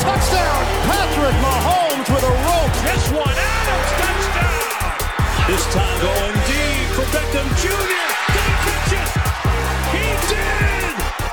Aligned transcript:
Touchdown! 0.00 0.64
Patrick 0.88 1.36
Mahomes 1.42 1.89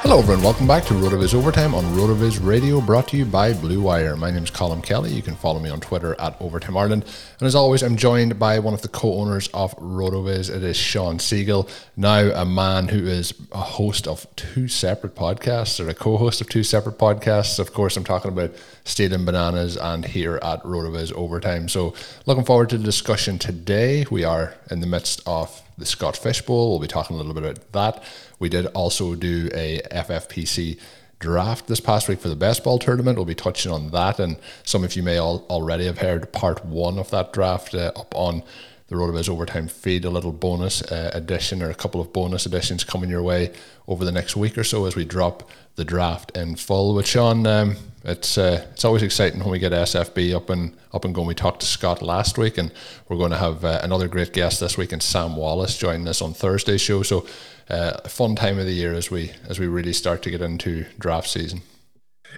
Hello, 0.08 0.20
everyone. 0.20 0.42
Welcome 0.42 0.68
back 0.68 0.86
to 0.86 0.94
RotoViz 0.94 1.34
Overtime 1.34 1.76
on 1.76 1.84
RotoViz 1.84 2.40
Radio, 2.42 2.80
brought 2.80 3.10
to 3.10 3.18
you 3.18 3.26
by 3.26 3.52
Blue 3.52 3.82
Wire. 3.82 4.16
My 4.16 4.32
name 4.32 4.46
is 4.46 4.50
Colm 4.50 4.82
Kelly. 4.82 5.12
You 5.12 5.22
can 5.22 5.36
follow 5.36 5.60
me 5.60 5.70
on 5.70 5.82
Twitter 5.82 6.16
at 6.18 6.42
Overtime 6.42 6.78
Ireland. 6.78 7.04
And 7.42 7.46
as 7.46 7.56
always, 7.56 7.84
I'm 7.84 7.98
joined 7.98 8.40
by 8.40 8.60
one 8.60 8.74
of 8.74 8.82
the 8.82 8.88
co-owners 8.88 9.50
of 9.50 9.76
RotoViz. 9.76 10.50
It 10.50 10.64
is 10.64 10.78
Shawn 10.78 11.18
Siegele, 11.18 11.70
now 11.98 12.20
a 12.20 12.46
man 12.46 12.88
who 12.88 13.06
is 13.06 13.34
a 13.52 13.58
host 13.58 14.08
of 14.08 14.26
two 14.38 14.70
separate 14.70 15.14
podcasts, 15.14 15.86
or 15.86 15.90
a 15.90 15.94
co-host 15.94 16.40
of 16.40 16.48
two 16.48 16.64
separate 16.64 16.98
podcasts. 16.98 17.60
Of 17.60 17.74
course, 17.74 17.98
I'm 17.98 18.06
talking 18.06 18.32
about 18.32 18.56
Stealing 18.86 19.26
Bananas 19.26 19.76
and 19.76 20.06
here 20.06 20.40
at 20.42 20.64
RotoViz 20.64 21.12
Overtime. 21.12 21.68
So, 21.68 21.94
looking 22.26 22.46
forward 22.46 22.70
to 22.70 22.78
the 22.78 22.86
discussion 22.86 23.40
today. 23.40 24.06
We 24.10 24.24
are 24.24 24.56
in 24.72 24.80
the 24.80 24.88
midst 24.88 25.22
of 25.26 25.67
the 25.78 25.86
Scott 25.86 26.18
Fish 26.18 26.42
Bowl. 26.42 26.72
We'll 26.72 26.80
be 26.80 26.88
talking 26.88 27.16
a 27.16 27.18
little 27.18 27.34
bit 27.34 27.44
about 27.44 27.72
that. 27.74 28.04
We 28.40 28.50
did 28.50 28.66
also 28.68 29.16
do 29.16 29.50
a 29.54 29.82
FFPC 29.92 30.80
draft 31.20 31.68
this 31.68 31.80
past 31.80 32.08
week 32.08 32.20
for 32.20 32.30
the 32.30 32.36
best 32.36 32.64
ball 32.64 32.80
tournament. 32.80 33.18
We'll 33.18 33.26
be 33.26 33.36
touching 33.36 33.72
on 33.72 33.92
that, 33.92 34.20
and 34.20 34.38
some 34.64 34.84
of 34.84 34.96
you 34.96 35.04
may 35.04 35.18
all 35.18 35.46
already 35.50 35.86
have 35.86 36.00
heard 36.00 36.32
part 36.32 36.66
one 36.66 37.00
of 37.00 37.10
that 37.12 37.34
draft 37.34 37.74
uh, 37.74 37.92
up 37.96 38.14
on 38.16 38.44
the 38.88 38.96
RotoViz 38.96 39.30
Overtime 39.30 39.68
feed. 39.68 40.06
A 40.06 40.10
little 40.10 40.32
bonus 40.32 40.82
uh, 40.84 41.12
edition 41.14 41.62
or 41.62 41.70
a 41.70 41.76
couple 41.76 42.00
of 42.00 42.14
bonus 42.14 42.46
editions 42.46 42.84
coming 42.84 43.10
your 43.10 43.24
way 43.24 43.52
over 43.88 44.06
the 44.06 44.12
next 44.12 44.36
week 44.36 44.58
or 44.58 44.64
so 44.64 44.86
as 44.86 44.96
we 44.96 45.06
drop 45.06 45.50
the 45.78 45.86
draft 45.86 46.36
in 46.36 46.56
full. 46.56 46.94
With 46.94 47.08
Shawn, 47.08 47.48
um, 47.48 47.78
it's 48.04 48.38
uh, 48.38 48.66
it's 48.72 48.84
always 48.84 49.04
exciting 49.04 49.40
when 49.40 49.50
we 49.50 49.60
get 49.60 49.72
SFB 49.72 50.36
up 50.36 50.50
and 50.50 50.76
up 50.92 51.06
and 51.06 51.16
going. 51.16 51.28
We 51.28 51.36
talked 51.36 51.62
to 51.62 51.66
Scott 51.66 52.02
last 52.02 52.38
week, 52.38 52.58
and 52.58 52.74
we're 53.08 53.18
going 53.18 53.32
to 53.32 53.38
have 53.38 53.64
uh, 53.64 53.80
another 53.82 54.08
great 54.08 54.34
guest 54.34 54.60
this 54.60 54.78
week, 54.78 54.92
and 54.92 55.02
Sam 55.02 55.38
Wallace 55.38 55.78
joining 55.78 56.08
us 56.08 56.22
on 56.22 56.34
Thursday's 56.34 56.82
show. 56.82 57.04
So, 57.04 57.26
uh, 57.70 58.02
a 58.04 58.10
fun 58.10 58.36
time 58.36 58.60
of 58.60 58.66
the 58.66 58.74
year 58.74 58.94
as 58.94 59.10
we 59.10 59.32
as 59.48 59.60
we 59.60 59.68
really 59.68 59.94
start 59.94 60.22
to 60.24 60.32
get 60.32 60.42
into 60.42 60.86
draft 61.00 61.30
season. 61.30 61.62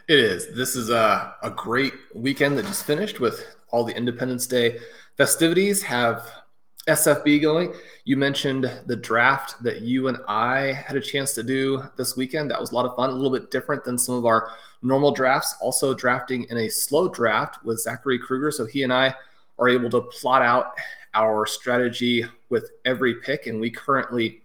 It 0.07 0.19
is. 0.19 0.55
This 0.55 0.75
is 0.75 0.89
a, 0.89 1.33
a 1.41 1.49
great 1.49 1.93
weekend 2.13 2.57
that 2.57 2.65
just 2.65 2.85
finished 2.85 3.19
with 3.19 3.43
all 3.71 3.83
the 3.83 3.95
Independence 3.95 4.47
Day 4.47 4.79
festivities. 5.17 5.81
Have 5.83 6.29
SFB 6.89 7.41
going. 7.41 7.73
You 8.03 8.17
mentioned 8.17 8.71
the 8.85 8.95
draft 8.95 9.61
that 9.63 9.81
you 9.81 10.07
and 10.07 10.17
I 10.27 10.73
had 10.73 10.97
a 10.97 11.01
chance 11.01 11.33
to 11.35 11.43
do 11.43 11.83
this 11.95 12.17
weekend. 12.17 12.51
That 12.51 12.59
was 12.59 12.71
a 12.71 12.75
lot 12.75 12.85
of 12.85 12.95
fun, 12.95 13.09
a 13.09 13.13
little 13.13 13.31
bit 13.31 13.51
different 13.51 13.83
than 13.83 13.97
some 13.97 14.15
of 14.15 14.25
our 14.25 14.51
normal 14.81 15.11
drafts. 15.11 15.55
Also, 15.61 15.93
drafting 15.93 16.45
in 16.49 16.57
a 16.57 16.69
slow 16.69 17.07
draft 17.07 17.63
with 17.63 17.79
Zachary 17.79 18.19
Kruger. 18.19 18.51
So 18.51 18.65
he 18.65 18.83
and 18.83 18.93
I 18.93 19.15
are 19.57 19.69
able 19.69 19.89
to 19.91 20.01
plot 20.01 20.41
out 20.41 20.73
our 21.13 21.45
strategy 21.45 22.25
with 22.49 22.71
every 22.85 23.15
pick. 23.15 23.47
And 23.47 23.59
we 23.59 23.69
currently 23.69 24.41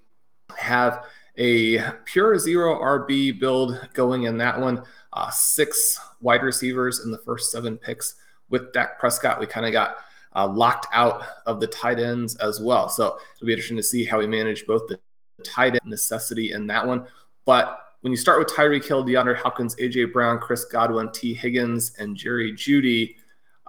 have 0.56 1.06
a 1.36 1.80
pure 2.04 2.38
zero 2.38 2.80
RB 2.80 3.38
build 3.38 3.88
going 3.92 4.24
in 4.24 4.38
that 4.38 4.60
one. 4.60 4.82
Uh, 5.12 5.30
six 5.30 5.98
wide 6.20 6.42
receivers 6.42 7.04
in 7.04 7.10
the 7.10 7.18
first 7.18 7.50
seven 7.50 7.76
picks 7.76 8.16
with 8.50 8.72
Dak 8.72 8.98
Prescott. 8.98 9.40
We 9.40 9.46
kind 9.46 9.66
of 9.66 9.72
got 9.72 9.96
uh, 10.34 10.48
locked 10.48 10.86
out 10.92 11.24
of 11.46 11.60
the 11.60 11.66
tight 11.66 11.98
ends 11.98 12.36
as 12.36 12.60
well. 12.60 12.88
So 12.88 13.18
it'll 13.36 13.46
be 13.46 13.52
interesting 13.52 13.76
to 13.76 13.82
see 13.82 14.04
how 14.04 14.18
we 14.18 14.26
manage 14.26 14.66
both 14.66 14.86
the 14.88 14.98
tight 15.44 15.72
end 15.72 15.86
necessity 15.86 16.52
in 16.52 16.66
that 16.68 16.86
one. 16.86 17.06
But 17.44 17.78
when 18.00 18.10
you 18.10 18.16
start 18.16 18.38
with 18.38 18.48
Tyreek 18.48 18.86
Hill, 18.86 19.04
DeAndre 19.04 19.36
Hopkins, 19.36 19.76
AJ 19.76 20.12
Brown, 20.12 20.38
Chris 20.38 20.64
Godwin, 20.64 21.10
Tee 21.12 21.34
Higgins, 21.34 21.94
and 21.98 22.16
Jerry 22.16 22.52
Jeudy, 22.52 23.16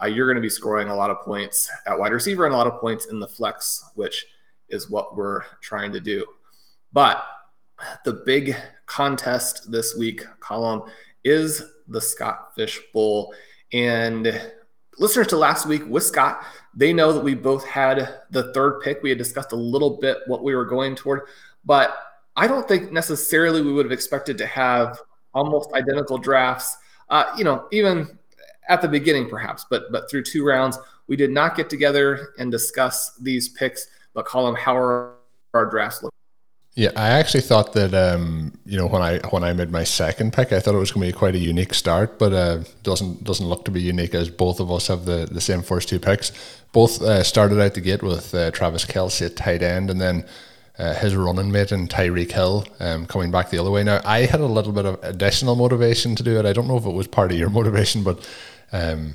uh, 0.02 0.08
you're 0.08 0.28
going 0.28 0.36
to 0.36 0.42
be 0.42 0.50
scoring 0.50 0.90
a 0.90 0.96
lot 0.96 1.09
of 1.09 1.22
points 1.22 1.70
at 1.88 1.98
wide 1.98 2.12
receiver 2.12 2.46
and 2.46 2.53
a 2.53 2.58
lot 2.58 2.68
of 2.68 2.80
points 2.82 3.06
in 3.06 3.20
the 3.20 3.28
flex, 3.28 3.84
which 3.96 4.26
is 4.70 4.90
what 4.90 5.16
we're 5.16 5.44
trying 5.62 5.92
to 5.94 6.00
do. 6.00 6.26
But 6.92 7.24
the 8.03 8.24
big 8.26 8.56
contest 8.86 9.72
this 9.72 9.96
week, 9.96 10.26
Colm, 10.40 10.90
is 11.24 11.64
the 11.88 12.02
Scott 12.02 12.53
Fish 12.56 12.80
Bowl. 12.94 13.34
And 13.72 14.42
listeners 14.97 15.28
to 15.28 15.38
last 15.38 15.66
week 15.66 15.83
with 15.88 16.03
Scott, 16.03 16.44
they 16.73 16.94
know 16.94 17.13
that 17.13 17.23
we 17.23 17.35
both 17.35 17.66
had 17.66 18.19
the 18.31 18.53
third 18.53 18.81
pick. 18.81 19.01
We 19.01 19.09
had 19.09 19.17
discussed 19.17 19.51
a 19.51 19.57
little 19.57 19.97
bit 19.97 20.17
what 20.28 20.44
we 20.44 20.56
were 20.56 20.66
going 20.66 20.95
toward, 20.95 21.22
but 21.66 21.97
I 22.35 22.47
don't 22.47 22.67
think 22.67 22.91
necessarily 22.91 23.61
we 23.61 23.72
would 23.72 23.85
have 23.85 23.91
expected 23.91 24.37
to 24.40 24.46
have 24.46 24.99
almost 25.34 25.73
identical 25.73 26.17
drafts. 26.17 26.78
Uh, 27.09 27.25
you 27.37 27.43
know, 27.43 27.67
even 27.72 28.17
at 28.67 28.81
the 28.81 28.87
beginning, 28.87 29.29
perhaps, 29.29 29.66
but 29.70 29.91
but 29.91 30.09
through 30.09 30.23
two 30.23 30.46
rounds, 30.46 30.78
we 31.08 31.16
did 31.16 31.31
not 31.31 31.55
get 31.55 31.70
together 31.70 32.34
and 32.40 32.52
discuss 32.52 33.16
these 33.17 33.49
picks. 33.49 33.87
But 34.14 34.25
Colm 34.25 34.58
how 34.58 34.75
are 34.75 35.16
our 35.53 35.66
drafts 35.66 36.03
look. 36.03 36.14
Yeah, 36.77 36.91
I 36.97 37.07
actually 37.11 37.41
thought 37.41 37.72
that 37.73 37.93
um, 37.93 38.51
you 38.66 38.77
know 38.77 38.87
when 38.87 39.01
I 39.01 39.19
when 39.29 39.45
I 39.45 39.53
made 39.53 39.72
my 39.72 39.85
second 39.85 40.33
pick, 40.33 40.51
I 40.51 40.59
thought 40.59 40.75
it 40.75 40.79
was 40.79 40.91
going 40.91 41.07
to 41.07 41.13
be 41.13 41.17
quite 41.17 41.33
a 41.33 41.39
unique 41.39 41.73
start, 41.73 42.19
but 42.19 42.33
uh, 42.33 42.63
doesn't 42.83 43.23
doesn't 43.23 43.47
look 43.47 43.63
to 43.66 43.72
be 43.72 43.81
unique 43.81 44.13
as 44.13 44.29
both 44.29 44.59
of 44.59 44.69
us 44.69 44.87
have 44.87 45.05
the, 45.05 45.25
the 45.31 45.39
same 45.39 45.61
first 45.61 45.87
two 45.87 45.99
picks. 45.99 46.33
Both 46.73 47.01
uh, 47.01 47.23
started 47.23 47.61
out 47.61 47.75
the 47.75 47.81
gate 47.81 48.03
with 48.03 48.35
uh, 48.35 48.51
Travis 48.51 48.85
Kelce 48.85 49.25
at 49.25 49.37
tight 49.37 49.63
end, 49.63 49.89
and 49.89 50.01
then 50.01 50.25
uh, 50.77 50.93
his 50.95 51.16
running 51.16 51.49
mate 51.49 51.72
and 51.72 51.89
Tyreek 51.89 52.33
Hill 52.33 52.67
um, 52.81 53.05
coming 53.05 53.31
back 53.31 53.51
the 53.51 53.57
other 53.57 53.72
way. 53.72 53.85
Now 53.85 54.01
I 54.03 54.25
had 54.25 54.41
a 54.41 54.45
little 54.45 54.73
bit 54.73 54.85
of 54.85 55.01
additional 55.01 55.55
motivation 55.55 56.13
to 56.17 56.23
do 56.23 56.37
it. 56.37 56.45
I 56.45 56.51
don't 56.51 56.67
know 56.67 56.77
if 56.77 56.85
it 56.85 56.91
was 56.93 57.07
part 57.07 57.31
of 57.31 57.37
your 57.37 57.49
motivation, 57.59 58.03
but 58.03 58.29
um, 58.73 59.13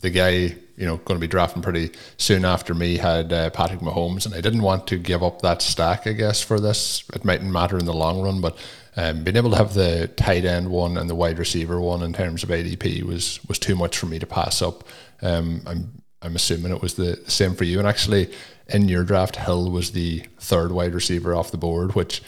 the 0.00 0.08
guy 0.08 0.56
you 0.78 0.86
know 0.86 0.96
going 0.98 1.18
to 1.18 1.20
be 1.20 1.28
drafting 1.28 1.60
pretty 1.60 1.90
soon 2.16 2.44
after 2.44 2.72
me 2.72 2.96
had 2.96 3.32
uh, 3.32 3.50
Patrick 3.50 3.80
Mahomes, 3.80 4.24
and 4.24 4.34
I 4.34 4.40
didn't 4.40 4.62
want 4.62 4.86
to 4.86 4.96
give 4.96 5.22
up 5.22 5.42
that 5.42 5.60
stack. 5.60 6.06
I 6.06 6.12
guess 6.12 6.40
for 6.40 6.60
this, 6.60 7.02
it 7.12 7.24
mightn't 7.24 7.50
matter 7.50 7.78
in 7.78 7.84
the 7.84 7.92
long 7.92 8.22
run, 8.22 8.40
but 8.40 8.56
um, 8.96 9.24
being 9.24 9.36
able 9.36 9.50
to 9.50 9.56
have 9.56 9.74
the 9.74 10.08
tight 10.16 10.44
end 10.44 10.70
one 10.70 10.96
and 10.96 11.10
the 11.10 11.14
wide 11.14 11.38
receiver 11.38 11.80
one 11.80 12.02
in 12.02 12.12
terms 12.12 12.42
of 12.42 12.48
ADP 12.50 13.02
was 13.02 13.40
was 13.48 13.58
too 13.58 13.74
much 13.74 13.98
for 13.98 14.06
me 14.06 14.18
to 14.20 14.26
pass 14.26 14.62
up. 14.62 14.84
Um, 15.20 15.62
I'm 15.66 16.02
I'm 16.22 16.36
assuming 16.36 16.72
it 16.72 16.82
was 16.82 16.94
the 16.94 17.22
same 17.26 17.54
for 17.54 17.64
you, 17.64 17.80
and 17.80 17.88
actually 17.88 18.32
in 18.68 18.88
your 18.88 19.02
draft, 19.02 19.36
Hill 19.36 19.70
was 19.70 19.92
the 19.92 20.20
third 20.38 20.70
wide 20.70 20.94
receiver 20.94 21.34
off 21.34 21.50
the 21.50 21.58
board, 21.58 21.94
which 21.94 22.22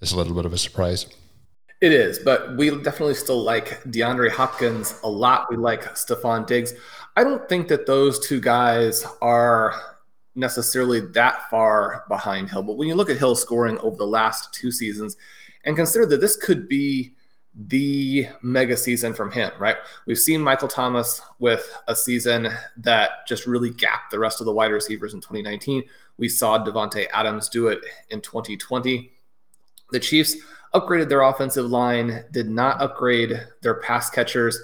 is 0.00 0.12
a 0.12 0.16
little 0.16 0.34
bit 0.34 0.46
of 0.46 0.52
a 0.52 0.58
surprise. 0.58 1.06
It 1.80 1.92
is, 1.92 2.18
but 2.18 2.56
we 2.56 2.70
definitely 2.70 3.14
still 3.14 3.42
like 3.42 3.82
DeAndre 3.84 4.30
Hopkins 4.30 4.98
a 5.04 5.08
lot. 5.08 5.50
We 5.50 5.56
like 5.56 5.94
Stefon 5.94 6.46
Diggs. 6.46 6.72
I 7.16 7.24
don't 7.24 7.48
think 7.48 7.68
that 7.68 7.86
those 7.86 8.26
two 8.26 8.40
guys 8.40 9.06
are 9.22 9.74
necessarily 10.34 11.00
that 11.00 11.48
far 11.48 12.04
behind 12.08 12.50
Hill. 12.50 12.62
But 12.62 12.76
when 12.76 12.88
you 12.88 12.94
look 12.94 13.10
at 13.10 13.18
Hill 13.18 13.36
scoring 13.36 13.78
over 13.78 13.96
the 13.96 14.06
last 14.06 14.52
two 14.52 14.72
seasons 14.72 15.16
and 15.64 15.76
consider 15.76 16.06
that 16.06 16.20
this 16.20 16.36
could 16.36 16.68
be 16.68 17.14
the 17.54 18.26
mega 18.42 18.76
season 18.76 19.14
from 19.14 19.30
him, 19.30 19.52
right? 19.60 19.76
We've 20.06 20.18
seen 20.18 20.40
Michael 20.40 20.66
Thomas 20.66 21.22
with 21.38 21.72
a 21.86 21.94
season 21.94 22.48
that 22.78 23.26
just 23.28 23.46
really 23.46 23.70
gapped 23.70 24.10
the 24.10 24.18
rest 24.18 24.40
of 24.40 24.46
the 24.46 24.52
wide 24.52 24.72
receivers 24.72 25.14
in 25.14 25.20
2019. 25.20 25.84
We 26.16 26.28
saw 26.28 26.64
Davante 26.64 27.06
Adams 27.12 27.48
do 27.48 27.68
it 27.68 27.78
in 28.10 28.20
2020. 28.20 29.12
The 29.92 30.00
Chiefs 30.00 30.36
upgraded 30.74 31.08
their 31.08 31.22
offensive 31.22 31.66
line, 31.66 32.24
did 32.32 32.48
not 32.48 32.82
upgrade 32.82 33.40
their 33.62 33.74
pass 33.74 34.10
catchers. 34.10 34.58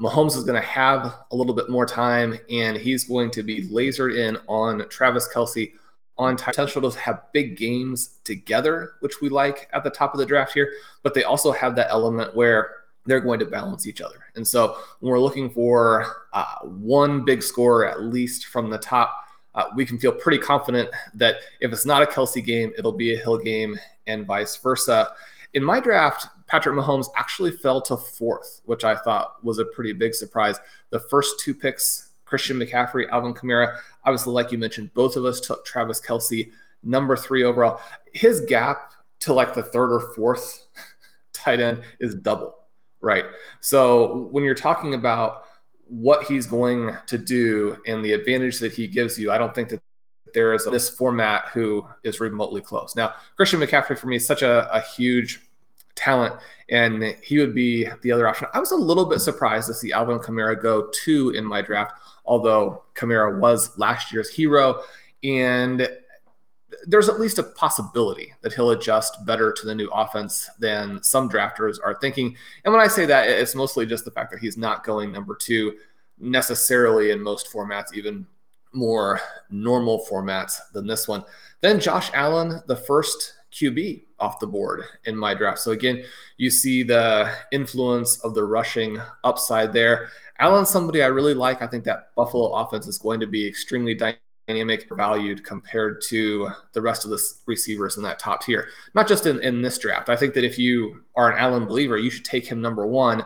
Mahomes 0.00 0.36
is 0.36 0.44
going 0.44 0.60
to 0.60 0.66
have 0.66 1.14
a 1.30 1.36
little 1.36 1.54
bit 1.54 1.68
more 1.68 1.86
time, 1.86 2.38
and 2.50 2.76
he's 2.76 3.04
going 3.04 3.30
to 3.32 3.42
be 3.42 3.68
lasered 3.68 4.16
in 4.16 4.36
on 4.46 4.88
Travis 4.88 5.28
Kelce 5.32 5.72
on 6.16 6.36
potential 6.36 6.90
to 6.90 6.98
have 6.98 7.22
big 7.32 7.56
games 7.56 8.18
together, 8.24 8.94
which 9.00 9.20
we 9.20 9.28
like 9.28 9.68
at 9.72 9.84
the 9.84 9.90
top 9.90 10.14
of 10.14 10.18
the 10.18 10.26
draft 10.26 10.52
here. 10.52 10.72
But 11.02 11.14
they 11.14 11.22
also 11.22 11.52
have 11.52 11.76
that 11.76 11.90
element 11.90 12.34
where 12.34 12.70
they're 13.06 13.20
going 13.20 13.38
to 13.38 13.46
balance 13.46 13.86
each 13.86 14.00
other. 14.00 14.16
And 14.34 14.46
so 14.46 14.78
when 15.00 15.10
we're 15.10 15.20
looking 15.20 15.48
for 15.48 16.06
uh, 16.32 16.56
one 16.62 17.24
big 17.24 17.42
score, 17.42 17.86
at 17.86 18.02
least 18.02 18.46
from 18.46 18.68
the 18.68 18.78
top, 18.78 19.24
uh, 19.54 19.64
we 19.74 19.86
can 19.86 19.98
feel 19.98 20.12
pretty 20.12 20.38
confident 20.38 20.90
that 21.14 21.36
if 21.60 21.72
it's 21.72 21.86
not 21.86 22.02
a 22.02 22.06
Kelce 22.06 22.44
game, 22.44 22.72
it'll 22.76 22.92
be 22.92 23.14
a 23.14 23.18
Hill 23.18 23.38
game 23.38 23.78
and 24.06 24.26
vice 24.26 24.56
versa. 24.56 25.12
In 25.54 25.64
my 25.64 25.80
draft, 25.80 26.26
Patrick 26.48 26.74
Mahomes 26.74 27.08
actually 27.14 27.52
fell 27.52 27.80
to 27.82 27.96
fourth, 27.96 28.62
which 28.64 28.82
I 28.82 28.96
thought 28.96 29.44
was 29.44 29.58
a 29.58 29.66
pretty 29.66 29.92
big 29.92 30.14
surprise. 30.14 30.58
The 30.90 30.98
first 30.98 31.40
two 31.40 31.54
picks, 31.54 32.10
Christian 32.24 32.58
McCaffrey, 32.58 33.08
Alvin 33.10 33.34
Kamara, 33.34 33.78
obviously, 34.04 34.32
like 34.32 34.50
you 34.50 34.58
mentioned, 34.58 34.92
both 34.94 35.16
of 35.16 35.24
us 35.24 35.40
took 35.40 35.64
Travis 35.64 36.00
Kelce, 36.00 36.50
number 36.82 37.16
three 37.16 37.44
overall. 37.44 37.80
His 38.12 38.40
gap 38.40 38.92
to 39.20 39.34
like 39.34 39.54
the 39.54 39.62
third 39.62 39.92
or 39.92 40.14
fourth 40.14 40.66
tight 41.32 41.60
end 41.60 41.82
is 42.00 42.14
double, 42.14 42.56
right? 43.00 43.26
So 43.60 44.28
when 44.30 44.42
you're 44.42 44.54
talking 44.54 44.94
about 44.94 45.44
what 45.86 46.24
he's 46.24 46.46
going 46.46 46.96
to 47.06 47.18
do 47.18 47.76
and 47.86 48.04
the 48.04 48.12
advantage 48.12 48.58
that 48.60 48.72
he 48.72 48.86
gives 48.86 49.18
you, 49.18 49.30
I 49.30 49.38
don't 49.38 49.54
think 49.54 49.68
that 49.68 49.82
there 50.34 50.54
is 50.54 50.66
a, 50.66 50.70
this 50.70 50.88
format 50.88 51.46
who 51.52 51.86
is 52.04 52.20
remotely 52.20 52.60
close. 52.60 52.94
Now, 52.94 53.14
Christian 53.36 53.60
McCaffrey 53.60 53.98
for 53.98 54.06
me 54.06 54.16
is 54.16 54.26
such 54.26 54.42
a, 54.42 54.70
a 54.74 54.80
huge 54.80 55.40
talent, 55.98 56.34
and 56.70 57.02
he 57.22 57.38
would 57.38 57.54
be 57.54 57.88
the 58.02 58.12
other 58.12 58.28
option. 58.28 58.48
I 58.54 58.60
was 58.60 58.70
a 58.70 58.76
little 58.76 59.04
bit 59.04 59.18
surprised 59.20 59.66
to 59.66 59.74
see 59.74 59.92
Alvin 59.92 60.18
Kamara 60.18 60.60
go 60.60 60.88
two 60.92 61.30
in 61.30 61.44
my 61.44 61.60
draft, 61.60 61.92
although 62.24 62.84
Kamara 62.94 63.38
was 63.38 63.76
last 63.78 64.12
year's 64.12 64.30
hero. 64.30 64.82
And 65.24 65.88
there's 66.86 67.08
at 67.08 67.18
least 67.18 67.38
a 67.38 67.42
possibility 67.42 68.32
that 68.42 68.52
he'll 68.52 68.70
adjust 68.70 69.24
better 69.26 69.52
to 69.52 69.66
the 69.66 69.74
new 69.74 69.88
offense 69.88 70.48
than 70.58 71.02
some 71.02 71.28
drafters 71.28 71.78
are 71.82 71.98
thinking. 72.00 72.36
And 72.64 72.72
when 72.72 72.82
I 72.82 72.88
say 72.88 73.04
that, 73.06 73.28
it's 73.28 73.54
mostly 73.54 73.84
just 73.84 74.04
the 74.04 74.10
fact 74.10 74.30
that 74.30 74.40
he's 74.40 74.56
not 74.56 74.84
going 74.84 75.10
number 75.10 75.34
two 75.34 75.74
necessarily 76.18 77.10
in 77.10 77.20
most 77.20 77.52
formats, 77.52 77.94
even 77.94 78.26
more 78.72 79.20
normal 79.50 80.06
formats 80.10 80.58
than 80.72 80.86
this 80.86 81.08
one. 81.08 81.24
Then 81.60 81.80
Josh 81.80 82.10
Allen, 82.12 82.60
the 82.66 82.76
first 82.76 83.34
QB 83.52 84.04
off 84.20 84.40
the 84.40 84.46
board 84.46 84.82
in 85.04 85.16
my 85.16 85.34
draft. 85.34 85.58
So 85.58 85.72
again, 85.72 86.04
you 86.36 86.50
see 86.50 86.82
the 86.82 87.32
influence 87.52 88.18
of 88.20 88.34
the 88.34 88.44
rushing 88.44 89.00
upside 89.24 89.72
there. 89.72 90.08
Allen's 90.38 90.70
somebody 90.70 91.02
I 91.02 91.06
really 91.06 91.34
like. 91.34 91.62
I 91.62 91.66
think 91.66 91.84
that 91.84 92.14
Buffalo 92.14 92.52
offense 92.52 92.86
is 92.86 92.98
going 92.98 93.20
to 93.20 93.26
be 93.26 93.46
extremely 93.46 93.94
dynamic, 93.94 94.88
valued 94.90 95.44
compared 95.44 96.00
to 96.02 96.50
the 96.72 96.80
rest 96.80 97.04
of 97.04 97.10
the 97.10 97.22
receivers 97.46 97.96
in 97.96 98.02
that 98.04 98.18
top 98.18 98.42
tier. 98.42 98.68
Not 98.94 99.08
just 99.08 99.26
in, 99.26 99.40
in 99.40 99.62
this 99.62 99.78
draft. 99.78 100.08
I 100.08 100.16
think 100.16 100.34
that 100.34 100.44
if 100.44 100.58
you 100.58 101.02
are 101.16 101.30
an 101.30 101.38
Allen 101.38 101.66
believer, 101.66 101.98
you 101.98 102.10
should 102.10 102.24
take 102.24 102.46
him 102.46 102.60
number 102.60 102.86
one. 102.86 103.24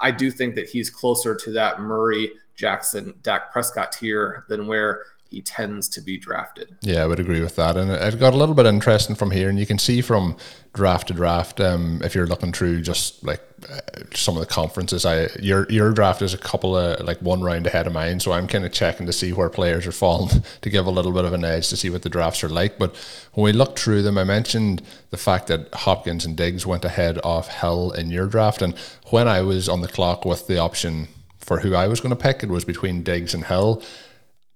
I 0.00 0.10
do 0.10 0.30
think 0.30 0.54
that 0.54 0.68
he's 0.68 0.90
closer 0.90 1.34
to 1.34 1.52
that 1.52 1.80
Murray, 1.80 2.32
Jackson, 2.56 3.14
Dak 3.22 3.52
Prescott 3.52 3.92
tier 3.92 4.44
than 4.48 4.66
where 4.66 5.04
he 5.34 5.42
tends 5.42 5.88
to 5.88 6.00
be 6.00 6.16
drafted. 6.16 6.76
Yeah, 6.80 7.02
I 7.02 7.06
would 7.06 7.18
agree 7.18 7.40
with 7.40 7.56
that. 7.56 7.76
And 7.76 7.90
it 7.90 8.18
got 8.20 8.34
a 8.34 8.36
little 8.36 8.54
bit 8.54 8.66
interesting 8.66 9.16
from 9.16 9.32
here. 9.32 9.48
And 9.48 9.58
you 9.58 9.66
can 9.66 9.78
see 9.78 10.00
from 10.00 10.36
draft 10.72 11.08
to 11.08 11.14
draft, 11.14 11.60
um, 11.60 12.00
if 12.04 12.14
you're 12.14 12.26
looking 12.26 12.52
through 12.52 12.82
just 12.82 13.24
like 13.24 13.42
uh, 13.68 13.80
some 14.12 14.36
of 14.36 14.40
the 14.40 14.46
conferences, 14.46 15.04
I 15.04 15.28
your 15.40 15.66
your 15.70 15.92
draft 15.92 16.22
is 16.22 16.34
a 16.34 16.38
couple 16.38 16.76
of 16.76 17.00
like 17.00 17.20
one 17.20 17.42
round 17.42 17.66
ahead 17.66 17.86
of 17.86 17.92
mine. 17.92 18.20
So 18.20 18.32
I'm 18.32 18.46
kind 18.46 18.64
of 18.64 18.72
checking 18.72 19.06
to 19.06 19.12
see 19.12 19.32
where 19.32 19.50
players 19.50 19.86
are 19.86 19.92
falling 19.92 20.42
to 20.60 20.70
give 20.70 20.86
a 20.86 20.90
little 20.90 21.12
bit 21.12 21.24
of 21.24 21.32
an 21.32 21.44
edge 21.44 21.68
to 21.70 21.76
see 21.76 21.90
what 21.90 22.02
the 22.02 22.08
drafts 22.08 22.44
are 22.44 22.48
like. 22.48 22.78
But 22.78 22.94
when 23.32 23.44
we 23.44 23.52
look 23.52 23.76
through 23.76 24.02
them, 24.02 24.16
I 24.16 24.24
mentioned 24.24 24.82
the 25.10 25.16
fact 25.16 25.48
that 25.48 25.72
Hopkins 25.74 26.24
and 26.24 26.36
Diggs 26.36 26.64
went 26.64 26.84
ahead 26.84 27.18
of 27.18 27.48
Hill 27.48 27.90
in 27.90 28.10
your 28.10 28.26
draft. 28.26 28.62
And 28.62 28.78
when 29.10 29.26
I 29.26 29.40
was 29.42 29.68
on 29.68 29.80
the 29.80 29.88
clock 29.88 30.24
with 30.24 30.46
the 30.46 30.58
option 30.58 31.08
for 31.38 31.60
who 31.60 31.74
I 31.74 31.88
was 31.88 32.00
going 32.00 32.14
to 32.14 32.22
pick, 32.22 32.42
it 32.42 32.48
was 32.48 32.64
between 32.64 33.02
Diggs 33.02 33.34
and 33.34 33.44
Hill. 33.44 33.82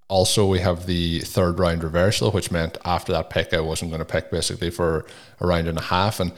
Also, 0.09 0.47
we 0.47 0.61
have 0.61 0.87
the 0.87 1.21
third 1.21 1.59
round 1.59 1.85
reversal, 1.85 2.31
which 2.31 2.51
meant 2.51 2.79
after 2.85 3.13
that 3.13 3.29
pick, 3.29 3.53
I 3.53 3.61
wasn't 3.61 3.91
going 3.91 3.99
to 3.99 4.07
pick 4.07 4.31
basically 4.31 4.71
for 4.71 5.05
a 5.39 5.47
round 5.47 5.69
and 5.69 5.79
a 5.79 5.83
half. 5.83 6.19
And 6.19 6.33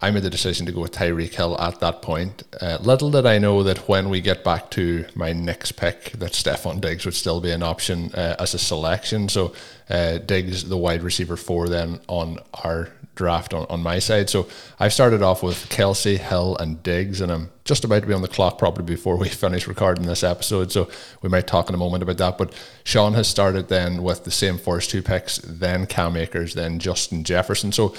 I 0.00 0.10
made 0.10 0.24
the 0.24 0.30
decision 0.30 0.66
to 0.66 0.72
go 0.72 0.82
with 0.82 0.92
Tyreek 0.92 1.34
Hill 1.34 1.58
at 1.60 1.80
that 1.80 2.02
point. 2.02 2.42
Uh, 2.60 2.78
little 2.82 3.10
did 3.10 3.24
I 3.24 3.38
know 3.38 3.62
that 3.62 3.88
when 3.88 4.10
we 4.10 4.20
get 4.20 4.44
back 4.44 4.70
to 4.72 5.06
my 5.14 5.32
next 5.32 5.72
pick, 5.72 6.10
that 6.12 6.32
Stefon 6.32 6.80
Diggs 6.80 7.04
would 7.06 7.14
still 7.14 7.40
be 7.40 7.50
an 7.50 7.62
option 7.62 8.10
uh, 8.12 8.36
as 8.38 8.52
a 8.52 8.58
selection. 8.58 9.28
So 9.28 9.54
uh, 9.88 10.18
Diggs, 10.18 10.68
the 10.68 10.76
wide 10.76 11.02
receiver 11.02 11.36
four, 11.36 11.68
then 11.68 12.00
on 12.08 12.40
our 12.64 12.90
draft 13.16 13.52
on, 13.52 13.66
on 13.68 13.82
my 13.82 13.98
side. 13.98 14.30
So 14.30 14.46
I've 14.78 14.92
started 14.92 15.22
off 15.22 15.42
with 15.42 15.68
Kelce, 15.68 16.18
Hill, 16.18 16.56
and 16.58 16.82
Diggs, 16.82 17.20
and 17.20 17.32
I'm 17.32 17.50
just 17.64 17.84
about 17.84 18.02
to 18.02 18.06
be 18.06 18.14
on 18.14 18.22
the 18.22 18.28
clock 18.28 18.58
probably 18.58 18.84
before 18.84 19.16
we 19.18 19.28
finish 19.28 19.66
recording 19.66 20.06
this 20.06 20.22
episode. 20.22 20.70
So 20.70 20.88
we 21.22 21.28
might 21.28 21.48
talk 21.48 21.68
in 21.68 21.74
a 21.74 21.78
moment 21.78 22.04
about 22.04 22.18
that. 22.18 22.38
But 22.38 22.54
Sean 22.84 23.14
has 23.14 23.26
started 23.26 23.68
then 23.68 24.02
with 24.02 24.24
the 24.24 24.30
same 24.30 24.58
first 24.58 24.90
two 24.90 25.02
picks, 25.02 25.38
then 25.38 25.86
Cam 25.86 26.16
Akers, 26.16 26.54
then 26.54 26.78
Justin 26.78 27.24
Jefferson. 27.24 27.72
So 27.72 27.94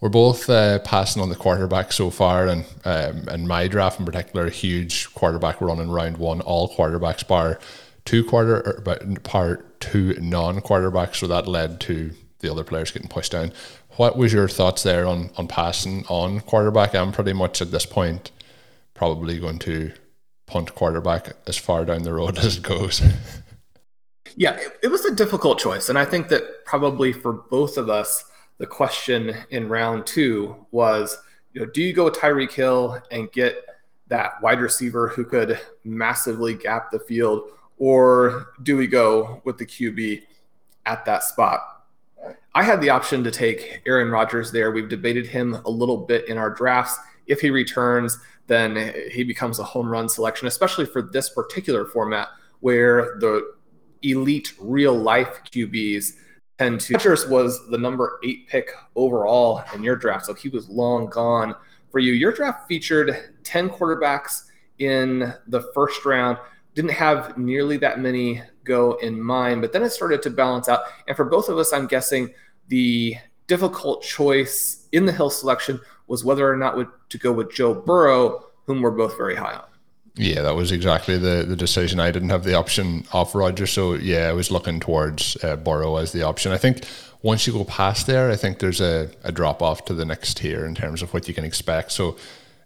we're 0.00 0.08
both 0.08 0.50
uh, 0.50 0.80
passing 0.80 1.22
on 1.22 1.28
the 1.28 1.36
quarterback 1.36 1.92
so 1.92 2.10
far, 2.10 2.48
and 2.48 2.64
um, 2.84 3.28
and 3.28 3.46
my 3.46 3.68
draft 3.68 4.00
in 4.00 4.04
particular, 4.04 4.50
huge 4.50 5.14
quarterback 5.14 5.60
run 5.60 5.78
in 5.78 5.92
round 5.92 6.16
one, 6.16 6.40
all 6.40 6.68
quarterbacks 6.68 7.26
bar 7.26 7.60
two 8.04 8.24
quarter, 8.24 8.56
er, 8.56 8.82
but 8.84 9.22
par 9.22 9.64
two 9.80 10.14
non 10.20 10.60
quarterbacks. 10.60 11.16
So 11.16 11.26
that 11.28 11.46
led 11.46 11.80
to 11.82 12.10
the 12.40 12.50
other 12.50 12.64
players 12.64 12.90
getting 12.90 13.08
pushed 13.08 13.32
down. 13.32 13.52
What 13.96 14.16
was 14.16 14.32
your 14.32 14.48
thoughts 14.48 14.82
there 14.82 15.06
on 15.06 15.30
on 15.36 15.48
passing 15.48 16.04
on 16.08 16.40
quarterback? 16.40 16.94
I'm 16.94 17.12
pretty 17.12 17.32
much 17.32 17.60
at 17.60 17.70
this 17.70 17.86
point 17.86 18.30
probably 18.94 19.38
going 19.38 19.58
to 19.60 19.92
punt 20.46 20.74
quarterback 20.74 21.32
as 21.46 21.56
far 21.56 21.84
down 21.84 22.02
the 22.02 22.12
road 22.12 22.38
as 22.44 22.58
it 22.58 22.62
goes. 22.62 23.02
Yeah, 24.36 24.52
it, 24.56 24.78
it 24.84 24.88
was 24.88 25.04
a 25.04 25.14
difficult 25.14 25.58
choice, 25.58 25.88
and 25.88 25.98
I 25.98 26.04
think 26.04 26.28
that 26.28 26.64
probably 26.64 27.12
for 27.12 27.32
both 27.32 27.76
of 27.76 27.90
us, 27.90 28.24
the 28.58 28.66
question 28.66 29.34
in 29.50 29.68
round 29.68 30.06
two 30.06 30.66
was, 30.70 31.18
you 31.52 31.60
know, 31.60 31.66
do 31.66 31.82
you 31.82 31.92
go 31.92 32.10
Tyreek 32.10 32.52
Hill 32.52 33.02
and 33.10 33.30
get 33.32 33.64
that 34.08 34.40
wide 34.42 34.60
receiver 34.60 35.08
who 35.08 35.24
could 35.24 35.60
massively 35.84 36.54
gap 36.54 36.90
the 36.90 37.00
field, 37.00 37.50
or 37.78 38.52
do 38.62 38.76
we 38.76 38.86
go 38.86 39.42
with 39.44 39.58
the 39.58 39.66
QB 39.66 40.22
at 40.86 41.04
that 41.04 41.24
spot? 41.24 41.71
I 42.54 42.62
had 42.62 42.80
the 42.80 42.90
option 42.90 43.24
to 43.24 43.30
take 43.30 43.82
Aaron 43.86 44.10
Rodgers 44.10 44.52
there. 44.52 44.72
We've 44.72 44.88
debated 44.88 45.26
him 45.26 45.54
a 45.64 45.70
little 45.70 45.98
bit 45.98 46.28
in 46.28 46.36
our 46.36 46.50
drafts. 46.50 46.98
If 47.26 47.40
he 47.40 47.50
returns, 47.50 48.18
then 48.46 48.94
he 49.10 49.24
becomes 49.24 49.58
a 49.58 49.64
home 49.64 49.88
run 49.88 50.08
selection, 50.08 50.48
especially 50.48 50.84
for 50.84 51.00
this 51.00 51.30
particular 51.30 51.86
format 51.86 52.28
where 52.60 53.16
the 53.20 53.54
elite 54.02 54.52
real 54.60 54.94
life 54.94 55.40
QBs 55.50 56.12
tend 56.58 56.80
to. 56.80 56.94
Rodgers 56.94 57.26
was 57.26 57.68
the 57.70 57.78
number 57.78 58.18
eight 58.24 58.48
pick 58.48 58.70
overall 58.96 59.62
in 59.74 59.82
your 59.82 59.96
draft, 59.96 60.26
so 60.26 60.34
he 60.34 60.48
was 60.48 60.68
long 60.68 61.08
gone 61.08 61.54
for 61.90 62.00
you. 62.00 62.12
Your 62.12 62.32
draft 62.32 62.68
featured 62.68 63.30
10 63.44 63.70
quarterbacks 63.70 64.44
in 64.78 65.32
the 65.46 65.62
first 65.74 66.04
round, 66.04 66.36
didn't 66.74 66.90
have 66.90 67.38
nearly 67.38 67.76
that 67.78 68.00
many 68.00 68.42
go 68.64 68.94
in 68.94 69.20
mind, 69.20 69.60
but 69.60 69.72
then 69.72 69.82
it 69.82 69.90
started 69.90 70.22
to 70.22 70.30
balance 70.30 70.68
out. 70.68 70.80
And 71.06 71.16
for 71.16 71.24
both 71.24 71.48
of 71.48 71.58
us, 71.58 71.72
I'm 71.72 71.86
guessing 71.86 72.32
the 72.68 73.16
difficult 73.46 74.02
choice 74.02 74.86
in 74.92 75.06
the 75.06 75.12
Hill 75.12 75.30
selection 75.30 75.80
was 76.06 76.24
whether 76.24 76.50
or 76.50 76.56
not 76.56 76.76
to 77.10 77.18
go 77.18 77.32
with 77.32 77.52
Joe 77.52 77.74
Burrow, 77.74 78.46
whom 78.66 78.82
we're 78.82 78.90
both 78.90 79.16
very 79.16 79.36
high 79.36 79.54
on. 79.54 79.64
Yeah, 80.14 80.42
that 80.42 80.54
was 80.54 80.72
exactly 80.72 81.16
the, 81.16 81.44
the 81.48 81.56
decision. 81.56 81.98
I 81.98 82.10
didn't 82.10 82.28
have 82.28 82.44
the 82.44 82.54
option 82.54 83.06
off 83.12 83.34
Rodgers, 83.34 83.70
so 83.70 83.94
yeah, 83.94 84.28
I 84.28 84.32
was 84.32 84.50
looking 84.50 84.78
towards 84.78 85.42
uh, 85.42 85.56
Burrow 85.56 85.96
as 85.96 86.12
the 86.12 86.22
option. 86.22 86.52
I 86.52 86.58
think 86.58 86.84
once 87.22 87.46
you 87.46 87.52
go 87.52 87.64
past 87.64 88.06
there, 88.06 88.30
I 88.30 88.36
think 88.36 88.58
there's 88.58 88.80
a, 88.80 89.10
a 89.24 89.32
drop 89.32 89.62
off 89.62 89.86
to 89.86 89.94
the 89.94 90.04
next 90.04 90.36
tier 90.36 90.66
in 90.66 90.74
terms 90.74 91.00
of 91.00 91.14
what 91.14 91.28
you 91.28 91.34
can 91.34 91.44
expect. 91.44 91.92
So, 91.92 92.16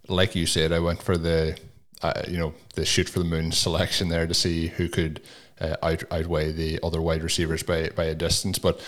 like 0.08 0.34
you 0.34 0.46
said, 0.46 0.72
I 0.72 0.80
went 0.80 1.02
for 1.02 1.16
the 1.16 1.56
uh, 2.02 2.22
you 2.28 2.36
know 2.36 2.52
the 2.74 2.84
shoot 2.84 3.08
for 3.08 3.20
the 3.20 3.24
moon 3.24 3.52
selection 3.66 4.08
there 4.08 4.26
to 4.26 4.34
see 4.34 4.68
who 4.68 4.88
could 4.88 5.20
uh, 5.60 5.76
out, 5.82 6.04
outweigh 6.10 6.52
the 6.52 6.78
other 6.82 7.00
wide 7.00 7.22
receivers 7.22 7.62
by 7.62 7.90
by 7.90 8.04
a 8.04 8.14
distance. 8.14 8.58
But 8.58 8.80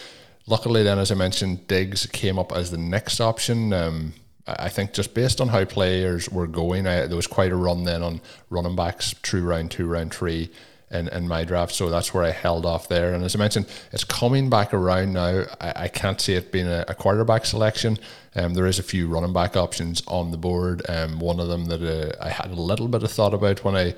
luckily, 0.47 0.83
then 0.83 0.99
as 0.99 1.11
I 1.11 1.15
mentioned, 1.15 1.67
Diggs 1.69 2.07
came 2.07 2.39
up 2.39 2.53
as 2.53 2.71
the 2.71 2.79
next 2.79 3.21
option. 3.21 3.73
Um, 3.73 4.15
I 4.47 4.69
think 4.71 4.95
just 4.95 5.13
based 5.13 5.41
on 5.41 5.49
how 5.49 5.65
players 5.65 6.31
were 6.31 6.47
going, 6.47 6.87
I, 6.87 7.07
there 7.07 7.17
was 7.17 7.27
quite 7.27 7.53
a 7.53 7.57
run 7.57 7.85
then 7.85 8.03
on 8.03 8.21
running 8.49 8.77
backs 8.77 9.13
through 9.13 9.43
round 9.43 9.71
two, 9.71 9.87
round 9.87 10.15
three 10.15 10.51
in, 10.91 11.09
in 11.09 11.29
my 11.29 11.45
draft. 11.45 11.75
So 11.75 11.91
that's 11.91 12.15
where 12.15 12.25
I 12.25 12.31
held 12.31 12.65
off 12.65 12.89
there. 12.89 13.13
And 13.13 13.23
as 13.25 13.35
I 13.35 13.39
mentioned, 13.39 13.67
it's 13.93 14.05
coming 14.05 14.49
back 14.49 14.73
around 14.73 15.13
now. 15.13 15.45
I, 15.61 15.73
I 15.77 15.89
can't 15.89 16.21
see 16.21 16.35
it 16.35 16.51
being 16.51 16.67
a, 16.67 16.85
a 16.89 16.95
quarterback 16.95 17.45
selection. 17.45 17.99
Um, 18.35 18.55
there 18.55 18.67
is 18.67 18.79
a 18.79 18.83
few 18.83 19.07
running 19.09 19.33
back 19.33 19.57
options 19.57 20.03
on 20.07 20.31
the 20.31 20.39
board. 20.39 20.83
Um, 20.89 21.21
one 21.21 21.41
of 21.41 21.49
them 21.49 21.67
that 21.67 21.83
uh, 21.83 22.25
I 22.25 22.31
had 22.31 22.51
a 22.51 22.61
little 22.61 22.89
bit 22.89 23.03
of 23.03 23.11
thought 23.11 23.35
about 23.35 23.65
when 23.65 23.77
I 23.77 23.95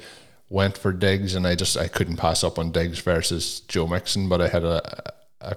went 0.50 0.76
for 0.76 0.92
Diggs, 0.92 1.34
and 1.34 1.46
I 1.46 1.54
just 1.54 1.78
I 1.78 1.88
couldn't 1.88 2.16
pass 2.16 2.44
up 2.44 2.58
on 2.58 2.72
Diggs 2.72 2.98
versus 2.98 3.60
Joe 3.60 3.86
Mixon, 3.86 4.28
but 4.28 4.42
I 4.42 4.48
had 4.48 4.64
a, 4.64 5.12
a 5.40 5.56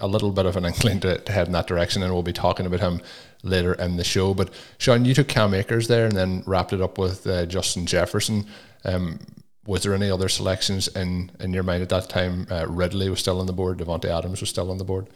a 0.00 0.08
little 0.08 0.32
bit 0.32 0.46
of 0.46 0.56
an 0.56 0.64
inkling 0.70 0.98
to, 1.00 1.18
to 1.18 1.32
head 1.32 1.46
in 1.46 1.52
that 1.52 1.68
direction, 1.68 2.02
and 2.02 2.12
we'll 2.12 2.22
be 2.22 2.32
talking 2.32 2.66
about 2.66 2.80
him 2.80 3.00
later 3.42 3.74
in 3.74 3.96
the 3.96 4.04
show. 4.04 4.34
But 4.34 4.50
Sean, 4.78 5.04
you 5.04 5.14
took 5.14 5.28
Cam 5.28 5.54
Akers 5.54 5.86
there, 5.86 6.06
and 6.06 6.16
then 6.16 6.42
wrapped 6.46 6.72
it 6.72 6.80
up 6.80 6.98
with 6.98 7.26
uh, 7.26 7.46
Justin 7.46 7.86
Jefferson. 7.86 8.46
Um, 8.84 9.20
was 9.66 9.82
there 9.82 9.94
any 9.94 10.10
other 10.10 10.28
selections 10.28 10.88
in 10.88 11.30
in 11.38 11.52
your 11.52 11.62
mind 11.62 11.82
at 11.82 11.90
that 11.90 12.08
time? 12.08 12.46
Uh, 12.50 12.66
Ridley 12.66 13.10
was 13.10 13.20
still 13.20 13.38
on 13.40 13.46
the 13.46 13.52
board. 13.52 13.78
Davante 13.78 14.06
Adams 14.06 14.40
was 14.40 14.50
still 14.50 14.70
on 14.70 14.78
the 14.78 14.84
board. 14.84 15.06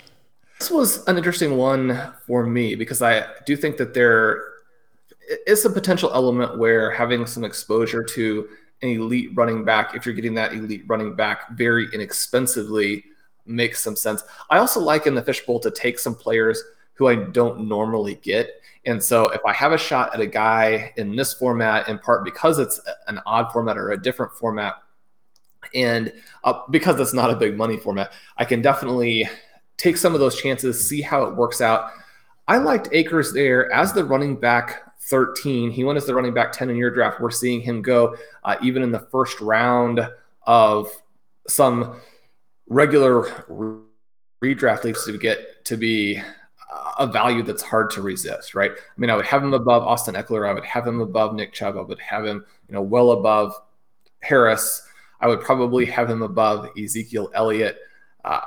This 0.60 0.70
was 0.70 1.04
an 1.08 1.16
interesting 1.16 1.56
one 1.56 2.12
for 2.26 2.46
me 2.46 2.76
because 2.76 3.02
I 3.02 3.26
do 3.46 3.56
think 3.56 3.78
that 3.78 3.94
there 3.94 4.44
is 5.46 5.64
a 5.64 5.70
potential 5.70 6.10
element 6.14 6.58
where 6.58 6.90
having 6.90 7.26
some 7.26 7.42
exposure 7.42 8.02
to 8.02 8.48
an 8.84 8.90
elite 8.90 9.30
running 9.34 9.64
back, 9.64 9.94
if 9.94 10.04
you're 10.04 10.14
getting 10.14 10.34
that 10.34 10.52
elite 10.52 10.84
running 10.86 11.14
back 11.14 11.50
very 11.50 11.88
inexpensively, 11.92 13.04
makes 13.46 13.82
some 13.82 13.96
sense. 13.96 14.22
I 14.50 14.58
also 14.58 14.80
like 14.80 15.06
in 15.06 15.14
the 15.14 15.22
fishbowl 15.22 15.60
to 15.60 15.70
take 15.70 15.98
some 15.98 16.14
players 16.14 16.62
who 16.94 17.08
I 17.08 17.16
don't 17.16 17.66
normally 17.68 18.16
get. 18.16 18.50
And 18.86 19.02
so 19.02 19.24
if 19.30 19.40
I 19.44 19.52
have 19.52 19.72
a 19.72 19.78
shot 19.78 20.14
at 20.14 20.20
a 20.20 20.26
guy 20.26 20.92
in 20.96 21.16
this 21.16 21.34
format, 21.34 21.88
in 21.88 21.98
part 21.98 22.24
because 22.24 22.58
it's 22.58 22.80
an 23.06 23.20
odd 23.26 23.50
format 23.52 23.78
or 23.78 23.92
a 23.92 24.00
different 24.00 24.32
format, 24.32 24.74
and 25.74 26.12
uh, 26.44 26.60
because 26.70 27.00
it's 27.00 27.14
not 27.14 27.30
a 27.30 27.36
big 27.36 27.56
money 27.56 27.78
format, 27.78 28.12
I 28.36 28.44
can 28.44 28.60
definitely 28.60 29.28
take 29.76 29.96
some 29.96 30.14
of 30.14 30.20
those 30.20 30.40
chances, 30.40 30.88
see 30.88 31.00
how 31.00 31.24
it 31.24 31.34
works 31.34 31.60
out. 31.60 31.90
I 32.46 32.58
liked 32.58 32.90
Akers 32.92 33.32
there 33.32 33.72
as 33.72 33.92
the 33.92 34.04
running 34.04 34.36
back 34.36 34.82
13. 35.04 35.70
He 35.70 35.84
went 35.84 35.96
as 35.96 36.06
the 36.06 36.14
running 36.14 36.34
back 36.34 36.52
10 36.52 36.70
in 36.70 36.76
your 36.76 36.90
draft. 36.90 37.20
We're 37.20 37.30
seeing 37.30 37.60
him 37.60 37.82
go 37.82 38.16
uh, 38.44 38.56
even 38.62 38.82
in 38.82 38.92
the 38.92 39.00
first 39.00 39.40
round 39.40 40.06
of 40.46 40.90
some 41.48 42.00
regular 42.68 43.24
redraft 44.42 44.84
leagues 44.84 45.04
to 45.04 45.18
get 45.18 45.64
to 45.66 45.76
be 45.76 46.22
a 46.98 47.06
value 47.06 47.42
that's 47.42 47.62
hard 47.62 47.90
to 47.90 48.02
resist, 48.02 48.54
right? 48.54 48.72
I 48.72 49.00
mean, 49.00 49.10
I 49.10 49.16
would 49.16 49.26
have 49.26 49.42
him 49.42 49.54
above 49.54 49.82
Austin 49.82 50.14
Ekeler. 50.14 50.48
I 50.48 50.52
would 50.52 50.64
have 50.64 50.86
him 50.86 51.00
above 51.00 51.34
Nick 51.34 51.52
Chubb. 51.52 51.76
I 51.76 51.82
would 51.82 51.98
have 52.00 52.24
him, 52.24 52.44
you 52.68 52.74
know, 52.74 52.82
well 52.82 53.12
above 53.12 53.54
Harris. 54.20 54.86
I 55.20 55.28
would 55.28 55.40
probably 55.40 55.86
have 55.86 56.10
him 56.10 56.22
above 56.22 56.68
Ezekiel 56.78 57.30
Elliott. 57.34 57.78
Uh, 58.24 58.40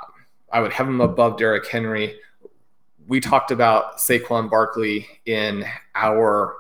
I 0.52 0.62
would 0.62 0.74
have 0.74 0.88
him 0.88 1.02
above 1.02 1.38
Derrick 1.38 1.68
Henry. 1.68 2.20
We 3.08 3.20
talked 3.20 3.52
about 3.52 3.98
Saquon 3.98 4.50
Barkley 4.50 5.08
in 5.26 5.66
our 5.96 6.56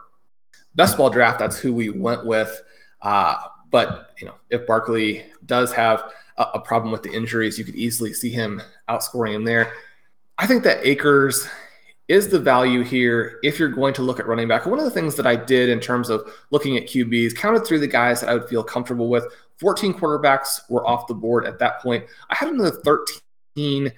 best 0.75 0.97
ball 0.97 1.09
draft. 1.09 1.39
That's 1.39 1.59
who 1.59 1.73
we 1.73 1.89
went 1.89 2.25
with. 2.25 2.61
Uh, 3.01 3.35
but 3.69 4.11
you 4.19 4.27
know, 4.27 4.35
if 4.49 4.65
Barkley 4.65 5.25
does 5.45 5.73
have 5.73 6.11
a, 6.37 6.43
a 6.55 6.59
problem 6.59 6.91
with 6.91 7.03
the 7.03 7.11
injuries, 7.11 7.59
you 7.59 7.65
could 7.65 7.75
easily 7.75 8.13
see 8.13 8.29
him 8.29 8.61
outscoring 8.89 9.33
him 9.33 9.43
there. 9.43 9.73
I 10.37 10.47
think 10.47 10.63
that 10.63 10.85
Akers 10.85 11.47
is 12.07 12.29
the 12.29 12.39
value 12.39 12.83
here 12.83 13.39
if 13.43 13.59
you're 13.59 13.67
going 13.69 13.93
to 13.95 14.01
look 14.01 14.19
at 14.19 14.27
running 14.27 14.47
back. 14.47 14.65
One 14.65 14.79
of 14.79 14.85
the 14.85 14.91
things 14.91 15.15
that 15.15 15.27
I 15.27 15.35
did 15.35 15.69
in 15.69 15.79
terms 15.79 16.09
of 16.09 16.31
looking 16.51 16.77
at 16.77 16.83
QBs, 16.83 17.35
counted 17.35 17.65
through 17.65 17.79
the 17.79 17.87
guys 17.87 18.21
that 18.21 18.29
I 18.29 18.33
would 18.33 18.47
feel 18.47 18.63
comfortable 18.63 19.09
with. 19.09 19.25
14 19.59 19.93
quarterbacks 19.93 20.61
were 20.69 20.87
off 20.87 21.07
the 21.07 21.15
board 21.15 21.45
at 21.45 21.59
that 21.59 21.81
point. 21.81 22.05
I 22.29 22.35
had 22.35 22.49
another 22.49 22.71
13 22.71 23.19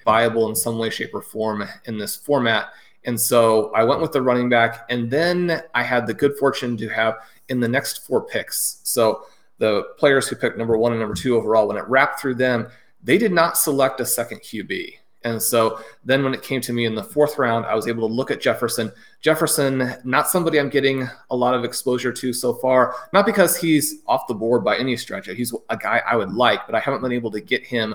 viable 0.04 0.48
in 0.48 0.56
some 0.56 0.78
way, 0.78 0.90
shape, 0.90 1.14
or 1.14 1.22
form 1.22 1.64
in 1.84 1.98
this 1.98 2.16
format. 2.16 2.68
And 3.04 3.18
so 3.18 3.72
I 3.72 3.84
went 3.84 4.00
with 4.00 4.12
the 4.12 4.22
running 4.22 4.48
back. 4.48 4.86
And 4.90 5.10
then 5.10 5.62
I 5.74 5.82
had 5.82 6.06
the 6.06 6.14
good 6.14 6.36
fortune 6.38 6.76
to 6.78 6.88
have 6.88 7.16
in 7.48 7.60
the 7.60 7.68
next 7.68 8.06
four 8.06 8.24
picks. 8.24 8.80
So 8.84 9.26
the 9.58 9.84
players 9.98 10.28
who 10.28 10.36
picked 10.36 10.58
number 10.58 10.76
one 10.76 10.92
and 10.92 11.00
number 11.00 11.14
two 11.14 11.36
overall, 11.36 11.68
when 11.68 11.76
it 11.76 11.88
wrapped 11.88 12.20
through 12.20 12.36
them, 12.36 12.68
they 13.02 13.18
did 13.18 13.32
not 13.32 13.56
select 13.56 14.00
a 14.00 14.06
second 14.06 14.40
QB. 14.40 14.94
And 15.22 15.40
so 15.40 15.80
then 16.02 16.24
when 16.24 16.32
it 16.32 16.42
came 16.42 16.62
to 16.62 16.72
me 16.72 16.86
in 16.86 16.94
the 16.94 17.04
fourth 17.04 17.36
round, 17.36 17.66
I 17.66 17.74
was 17.74 17.86
able 17.86 18.08
to 18.08 18.14
look 18.14 18.30
at 18.30 18.40
Jefferson. 18.40 18.90
Jefferson, 19.20 19.94
not 20.02 20.30
somebody 20.30 20.58
I'm 20.58 20.70
getting 20.70 21.08
a 21.30 21.36
lot 21.36 21.54
of 21.54 21.62
exposure 21.62 22.12
to 22.12 22.32
so 22.32 22.54
far, 22.54 22.94
not 23.12 23.26
because 23.26 23.56
he's 23.56 23.96
off 24.06 24.26
the 24.28 24.34
board 24.34 24.64
by 24.64 24.78
any 24.78 24.96
stretch. 24.96 25.26
He's 25.26 25.54
a 25.68 25.76
guy 25.76 26.02
I 26.06 26.16
would 26.16 26.32
like, 26.32 26.64
but 26.64 26.74
I 26.74 26.80
haven't 26.80 27.02
been 27.02 27.12
able 27.12 27.30
to 27.32 27.40
get 27.40 27.62
him 27.64 27.94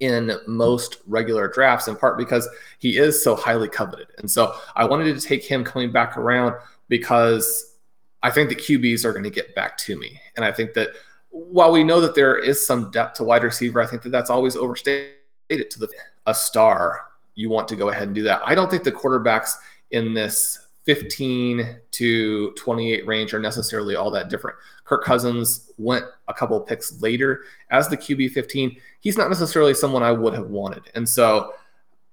in 0.00 0.32
most 0.46 0.98
regular 1.06 1.48
drafts, 1.48 1.88
in 1.88 1.96
part 1.96 2.18
because 2.18 2.48
he 2.78 2.98
is 2.98 3.22
so 3.22 3.34
highly 3.34 3.68
coveted. 3.68 4.08
And 4.18 4.30
so 4.30 4.54
I 4.74 4.84
wanted 4.84 5.18
to 5.18 5.26
take 5.26 5.44
him 5.44 5.64
coming 5.64 5.92
back 5.92 6.16
around 6.16 6.56
because 6.88 7.76
I 8.22 8.30
think 8.30 8.48
the 8.48 8.56
QBs 8.56 9.04
are 9.04 9.12
going 9.12 9.24
to 9.24 9.30
get 9.30 9.54
back 9.54 9.76
to 9.78 9.98
me. 9.98 10.20
And 10.36 10.44
I 10.44 10.52
think 10.52 10.74
that 10.74 10.90
while 11.30 11.72
we 11.72 11.84
know 11.84 12.00
that 12.00 12.14
there 12.14 12.36
is 12.36 12.64
some 12.64 12.90
depth 12.90 13.16
to 13.18 13.24
wide 13.24 13.42
receiver, 13.42 13.82
I 13.82 13.86
think 13.86 14.02
that 14.02 14.10
that's 14.10 14.30
always 14.30 14.56
overstated 14.56 15.10
to 15.50 15.78
the 15.78 15.88
a 16.26 16.34
star, 16.34 17.02
you 17.34 17.50
want 17.50 17.68
to 17.68 17.76
go 17.76 17.90
ahead 17.90 18.04
and 18.04 18.14
do 18.14 18.22
that. 18.22 18.40
I 18.44 18.54
don't 18.54 18.70
think 18.70 18.84
the 18.84 18.92
quarterbacks 18.92 19.54
in 19.90 20.14
this 20.14 20.63
15 20.84 21.78
to 21.92 22.52
28 22.52 23.06
range 23.06 23.32
are 23.32 23.40
necessarily 23.40 23.96
all 23.96 24.10
that 24.10 24.28
different. 24.28 24.56
Kirk 24.84 25.02
Cousins 25.02 25.70
went 25.78 26.04
a 26.28 26.34
couple 26.34 26.60
picks 26.60 27.00
later 27.00 27.44
as 27.70 27.88
the 27.88 27.96
QB 27.96 28.32
15. 28.32 28.76
He's 29.00 29.16
not 29.16 29.30
necessarily 29.30 29.72
someone 29.74 30.02
I 30.02 30.12
would 30.12 30.34
have 30.34 30.48
wanted. 30.48 30.82
And 30.94 31.08
so 31.08 31.52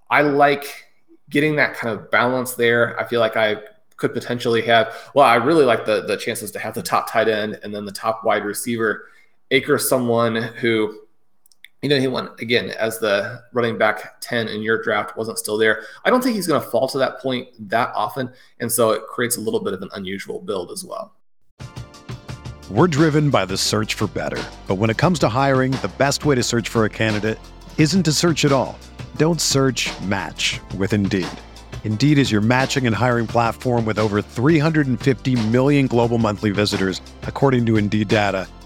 I 0.09 0.21
like 0.21 0.85
getting 1.29 1.55
that 1.57 1.75
kind 1.75 1.97
of 1.97 2.09
balance 2.11 2.55
there. 2.55 2.97
I 2.99 3.05
feel 3.05 3.19
like 3.19 3.35
I 3.35 3.57
could 3.97 4.13
potentially 4.13 4.61
have, 4.63 4.95
well, 5.13 5.25
I 5.25 5.35
really 5.35 5.65
like 5.65 5.85
the, 5.85 6.01
the 6.01 6.17
chances 6.17 6.49
to 6.51 6.59
have 6.59 6.73
the 6.73 6.81
top 6.81 7.11
tight 7.11 7.27
end 7.27 7.59
and 7.63 7.75
then 7.75 7.85
the 7.85 7.91
top 7.91 8.23
wide 8.23 8.45
receiver. 8.45 9.09
Akers, 9.51 9.87
someone 9.87 10.35
who 10.35 11.00
you 11.81 11.89
know, 11.89 11.99
he 11.99 12.07
went 12.07 12.29
again 12.39 12.69
as 12.71 12.99
the 12.99 13.41
running 13.53 13.77
back 13.77 14.21
10 14.21 14.47
in 14.47 14.61
your 14.61 14.81
draft 14.83 15.17
wasn't 15.17 15.39
still 15.39 15.57
there. 15.57 15.83
I 16.05 16.11
don't 16.11 16.21
think 16.23 16.35
he's 16.35 16.45
going 16.45 16.61
to 16.61 16.67
fall 16.67 16.87
to 16.89 16.99
that 16.99 17.19
point 17.19 17.47
that 17.69 17.91
often. 17.95 18.31
And 18.59 18.71
so 18.71 18.91
it 18.91 19.07
creates 19.07 19.37
a 19.37 19.41
little 19.41 19.63
bit 19.63 19.73
of 19.73 19.81
an 19.81 19.89
unusual 19.93 20.39
build 20.39 20.71
as 20.71 20.85
well. 20.85 21.15
We're 22.69 22.87
driven 22.87 23.31
by 23.31 23.45
the 23.45 23.57
search 23.57 23.95
for 23.95 24.05
better. 24.07 24.41
But 24.67 24.75
when 24.75 24.91
it 24.91 24.97
comes 24.97 25.17
to 25.19 25.29
hiring, 25.29 25.71
the 25.71 25.91
best 25.97 26.23
way 26.23 26.35
to 26.35 26.43
search 26.43 26.69
for 26.69 26.85
a 26.85 26.89
candidate 26.89 27.39
isn't 27.79 28.03
to 28.03 28.13
search 28.13 28.45
at 28.45 28.51
all. 28.51 28.77
Don't 29.17 29.41
search 29.41 29.89
match 30.01 30.59
with 30.77 30.93
Indeed. 30.93 31.27
Indeed 31.83 32.19
is 32.19 32.31
your 32.31 32.41
matching 32.41 32.85
and 32.85 32.95
hiring 32.95 33.25
platform 33.25 33.85
with 33.85 33.97
over 33.97 34.21
350 34.21 35.47
million 35.47 35.87
global 35.87 36.19
monthly 36.19 36.51
visitors, 36.51 37.01
according 37.23 37.65
to 37.65 37.77
Indeed 37.77 38.07
data 38.07 38.47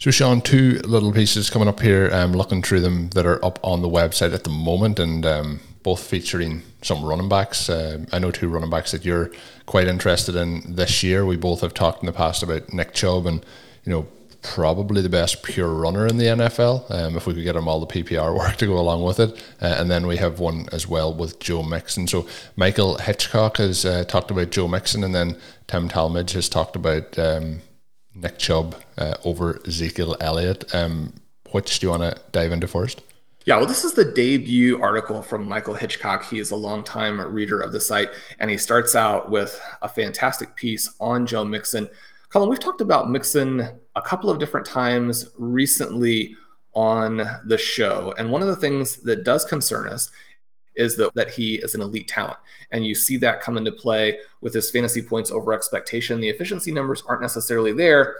So, 0.00 0.10
Sean, 0.10 0.40
two 0.40 0.80
little 0.82 1.12
pieces 1.12 1.50
coming 1.50 1.68
up 1.68 1.80
here. 1.80 2.08
I'm 2.08 2.30
um, 2.30 2.32
looking 2.32 2.62
through 2.62 2.80
them 2.80 3.10
that 3.10 3.26
are 3.26 3.44
up 3.44 3.58
on 3.62 3.82
the 3.82 3.88
website 3.88 4.32
at 4.32 4.44
the 4.44 4.50
moment, 4.50 4.98
and 4.98 5.26
um, 5.26 5.60
both 5.82 6.02
featuring 6.02 6.62
some 6.80 7.04
running 7.04 7.28
backs. 7.28 7.68
Uh, 7.68 8.06
I 8.10 8.18
know 8.18 8.30
two 8.30 8.48
running 8.48 8.70
backs 8.70 8.92
that 8.92 9.04
you're 9.04 9.30
quite 9.66 9.88
interested 9.88 10.36
in 10.36 10.74
this 10.74 11.02
year. 11.02 11.26
We 11.26 11.36
both 11.36 11.60
have 11.60 11.74
talked 11.74 12.00
in 12.00 12.06
the 12.06 12.14
past 12.14 12.42
about 12.42 12.72
Nick 12.72 12.94
Chubb, 12.94 13.26
and 13.26 13.44
you 13.84 13.92
know 13.92 14.06
probably 14.40 15.02
the 15.02 15.10
best 15.10 15.42
pure 15.42 15.68
runner 15.68 16.06
in 16.06 16.16
the 16.16 16.24
NFL. 16.24 16.90
Um, 16.90 17.18
if 17.18 17.26
we 17.26 17.34
could 17.34 17.44
get 17.44 17.54
him 17.54 17.68
all 17.68 17.84
the 17.84 18.02
PPR 18.02 18.34
work 18.38 18.56
to 18.56 18.66
go 18.66 18.78
along 18.78 19.02
with 19.02 19.20
it, 19.20 19.36
uh, 19.60 19.76
and 19.78 19.90
then 19.90 20.06
we 20.06 20.16
have 20.16 20.40
one 20.40 20.66
as 20.72 20.88
well 20.88 21.12
with 21.12 21.38
Joe 21.40 21.62
Mixon. 21.62 22.06
So 22.06 22.26
Michael 22.56 22.96
Hitchcock 22.96 23.58
has 23.58 23.84
uh, 23.84 24.04
talked 24.04 24.30
about 24.30 24.48
Joe 24.48 24.66
Mixon, 24.66 25.04
and 25.04 25.14
then 25.14 25.36
Tim 25.66 25.90
Talmadge 25.90 26.32
has 26.32 26.48
talked 26.48 26.74
about. 26.74 27.18
Um, 27.18 27.60
Nick 28.14 28.38
Chubb 28.38 28.76
uh, 28.98 29.14
over 29.24 29.60
Ezekiel 29.66 30.16
Elliott. 30.20 30.74
Um, 30.74 31.12
which 31.52 31.78
do 31.78 31.86
you 31.86 31.90
want 31.90 32.02
to 32.02 32.20
dive 32.32 32.52
into 32.52 32.68
first? 32.68 33.02
Yeah, 33.46 33.56
well, 33.56 33.66
this 33.66 33.84
is 33.84 33.94
the 33.94 34.04
debut 34.04 34.80
article 34.82 35.22
from 35.22 35.48
Michael 35.48 35.74
Hitchcock. 35.74 36.28
He 36.28 36.38
is 36.38 36.50
a 36.50 36.56
longtime 36.56 37.20
reader 37.20 37.60
of 37.60 37.72
the 37.72 37.80
site, 37.80 38.10
and 38.38 38.50
he 38.50 38.58
starts 38.58 38.94
out 38.94 39.30
with 39.30 39.60
a 39.82 39.88
fantastic 39.88 40.54
piece 40.56 40.94
on 41.00 41.26
Joe 41.26 41.44
Mixon. 41.44 41.88
Colm, 42.28 42.48
we've 42.48 42.60
talked 42.60 42.82
about 42.82 43.10
Mixon 43.10 43.66
a 43.96 44.02
couple 44.02 44.30
of 44.30 44.38
different 44.38 44.66
times 44.66 45.30
recently 45.38 46.36
on 46.74 47.22
the 47.46 47.58
show. 47.58 48.14
And 48.18 48.30
one 48.30 48.42
of 48.42 48.48
the 48.48 48.56
things 48.56 48.98
that 48.98 49.24
does 49.24 49.44
concern 49.44 49.88
us 49.88 50.10
is 50.80 50.96
that, 50.96 51.14
that 51.14 51.30
he 51.30 51.56
is 51.56 51.74
an 51.74 51.82
elite 51.82 52.08
talent. 52.08 52.38
And 52.72 52.84
you 52.84 52.94
see 52.94 53.16
that 53.18 53.40
come 53.40 53.56
into 53.56 53.70
play 53.70 54.18
with 54.40 54.54
his 54.54 54.70
fantasy 54.70 55.02
points 55.02 55.30
over 55.30 55.52
expectation. 55.52 56.20
The 56.20 56.28
efficiency 56.28 56.72
numbers 56.72 57.02
aren't 57.06 57.22
necessarily 57.22 57.72
there. 57.72 58.16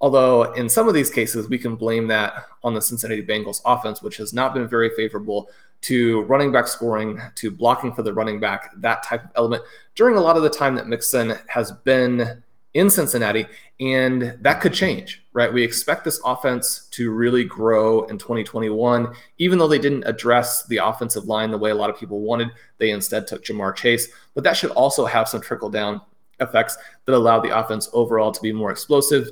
Although 0.00 0.52
in 0.52 0.68
some 0.68 0.86
of 0.86 0.94
these 0.94 1.08
cases, 1.08 1.48
we 1.48 1.58
can 1.58 1.76
blame 1.76 2.06
that 2.08 2.46
on 2.62 2.74
the 2.74 2.82
Cincinnati 2.82 3.24
Bengals 3.24 3.62
offense, 3.64 4.02
which 4.02 4.18
has 4.18 4.34
not 4.34 4.52
been 4.52 4.68
very 4.68 4.90
favorable 4.90 5.48
to 5.82 6.22
running 6.22 6.52
back 6.52 6.66
scoring, 6.66 7.20
to 7.36 7.50
blocking 7.50 7.92
for 7.92 8.02
the 8.02 8.12
running 8.12 8.38
back, 8.38 8.72
that 8.76 9.02
type 9.02 9.24
of 9.24 9.30
element 9.36 9.62
during 9.94 10.16
a 10.16 10.20
lot 10.20 10.36
of 10.36 10.42
the 10.42 10.50
time 10.50 10.74
that 10.74 10.88
Mixon 10.88 11.34
has 11.46 11.72
been 11.72 12.42
in 12.74 12.90
Cincinnati, 12.90 13.46
and 13.80 14.36
that 14.40 14.60
could 14.60 14.74
change, 14.74 15.24
right? 15.32 15.52
We 15.52 15.62
expect 15.62 16.04
this 16.04 16.20
offense 16.24 16.88
to 16.90 17.12
really 17.12 17.44
grow 17.44 18.02
in 18.04 18.18
2021, 18.18 19.14
even 19.38 19.58
though 19.58 19.68
they 19.68 19.78
didn't 19.78 20.04
address 20.04 20.66
the 20.66 20.78
offensive 20.78 21.24
line 21.24 21.52
the 21.52 21.58
way 21.58 21.70
a 21.70 21.74
lot 21.74 21.90
of 21.90 21.98
people 21.98 22.20
wanted. 22.20 22.50
They 22.78 22.90
instead 22.90 23.26
took 23.26 23.44
Ja'Marr 23.44 23.76
Chase, 23.76 24.08
but 24.34 24.42
that 24.44 24.56
should 24.56 24.72
also 24.72 25.06
have 25.06 25.28
some 25.28 25.40
trickle 25.40 25.70
down 25.70 26.00
effects 26.40 26.76
that 27.04 27.14
allow 27.14 27.40
the 27.40 27.56
offense 27.56 27.88
overall 27.92 28.32
to 28.32 28.42
be 28.42 28.52
more 28.52 28.72
explosive. 28.72 29.28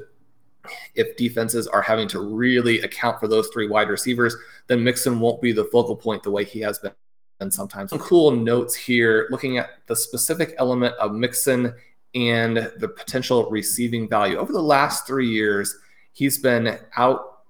If 0.95 1.17
defenses 1.17 1.67
are 1.67 1.83
having 1.83 2.07
to 2.09 2.21
really 2.21 2.81
account 2.83 3.19
for 3.19 3.27
those 3.27 3.49
three 3.49 3.69
wide 3.69 3.89
receivers, 3.89 4.37
then 4.69 4.85
Mixon 4.85 5.19
won't 5.19 5.43
be 5.43 5.51
the 5.51 5.65
focal 5.65 5.97
point 5.97 6.23
the 6.23 6.31
way 6.31 6.45
he 6.45 6.61
has 6.61 6.79
been 6.79 6.93
and 7.41 7.53
sometimes. 7.53 7.91
Some 7.91 7.99
cool 7.99 8.31
notes 8.31 8.75
here 8.75 9.27
looking 9.31 9.59
at 9.59 9.71
the 9.89 9.97
specific 9.97 10.55
element 10.59 10.95
of 10.95 11.13
Mixon 11.13 11.75
and 12.15 12.71
the 12.79 12.89
potential 12.89 13.49
receiving 13.51 14.09
value. 14.09 14.37
Over 14.37 14.53
the 14.53 14.63
last 14.63 15.07
three 15.07 15.29
years, 15.29 15.77
he's 16.13 16.39
been 16.39 16.79
out 16.97 17.41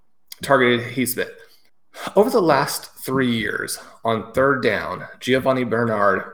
targeted. 0.42 0.86
He's 0.92 1.14
been 1.14 1.28
over 2.16 2.30
the 2.30 2.40
last 2.40 2.90
three 3.04 3.30
years 3.30 3.78
on 4.04 4.32
third 4.32 4.62
down. 4.62 5.06
Giovani 5.20 5.64
Bernard 5.64 6.24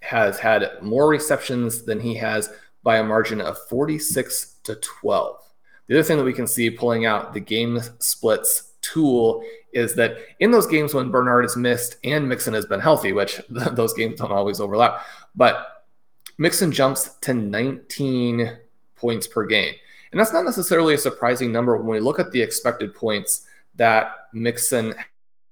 has 0.00 0.38
had 0.38 0.70
more 0.82 1.08
receptions 1.08 1.82
than 1.84 2.00
he 2.00 2.14
has 2.14 2.50
by 2.82 2.98
a 2.98 3.04
margin 3.04 3.40
of 3.40 3.58
46 3.68 4.56
to 4.64 4.76
12. 4.76 5.36
The 5.86 5.94
other 5.94 6.02
thing 6.02 6.18
that 6.18 6.24
we 6.24 6.32
can 6.32 6.46
see 6.46 6.70
pulling 6.70 7.06
out 7.06 7.32
the 7.32 7.40
game 7.40 7.80
splits 7.98 8.74
tool 8.80 9.42
is 9.72 9.94
that 9.94 10.18
in 10.40 10.50
those 10.50 10.66
games 10.66 10.94
when 10.94 11.10
Bernard 11.10 11.44
is 11.44 11.56
missed 11.56 11.96
and 12.04 12.28
Mixon 12.28 12.54
has 12.54 12.66
been 12.66 12.80
healthy, 12.80 13.12
which 13.12 13.40
those 13.48 13.94
games 13.94 14.18
don't 14.18 14.32
always 14.32 14.60
overlap, 14.60 15.04
but 15.34 15.77
Mixon 16.38 16.70
jumps 16.70 17.16
to 17.22 17.34
19 17.34 18.56
points 18.94 19.26
per 19.26 19.44
game. 19.44 19.74
And 20.12 20.20
that's 20.20 20.32
not 20.32 20.44
necessarily 20.44 20.94
a 20.94 20.98
surprising 20.98 21.52
number 21.52 21.76
when 21.76 21.86
we 21.86 22.00
look 22.00 22.18
at 22.18 22.30
the 22.30 22.40
expected 22.40 22.94
points 22.94 23.46
that 23.76 24.12
Mixon 24.32 24.94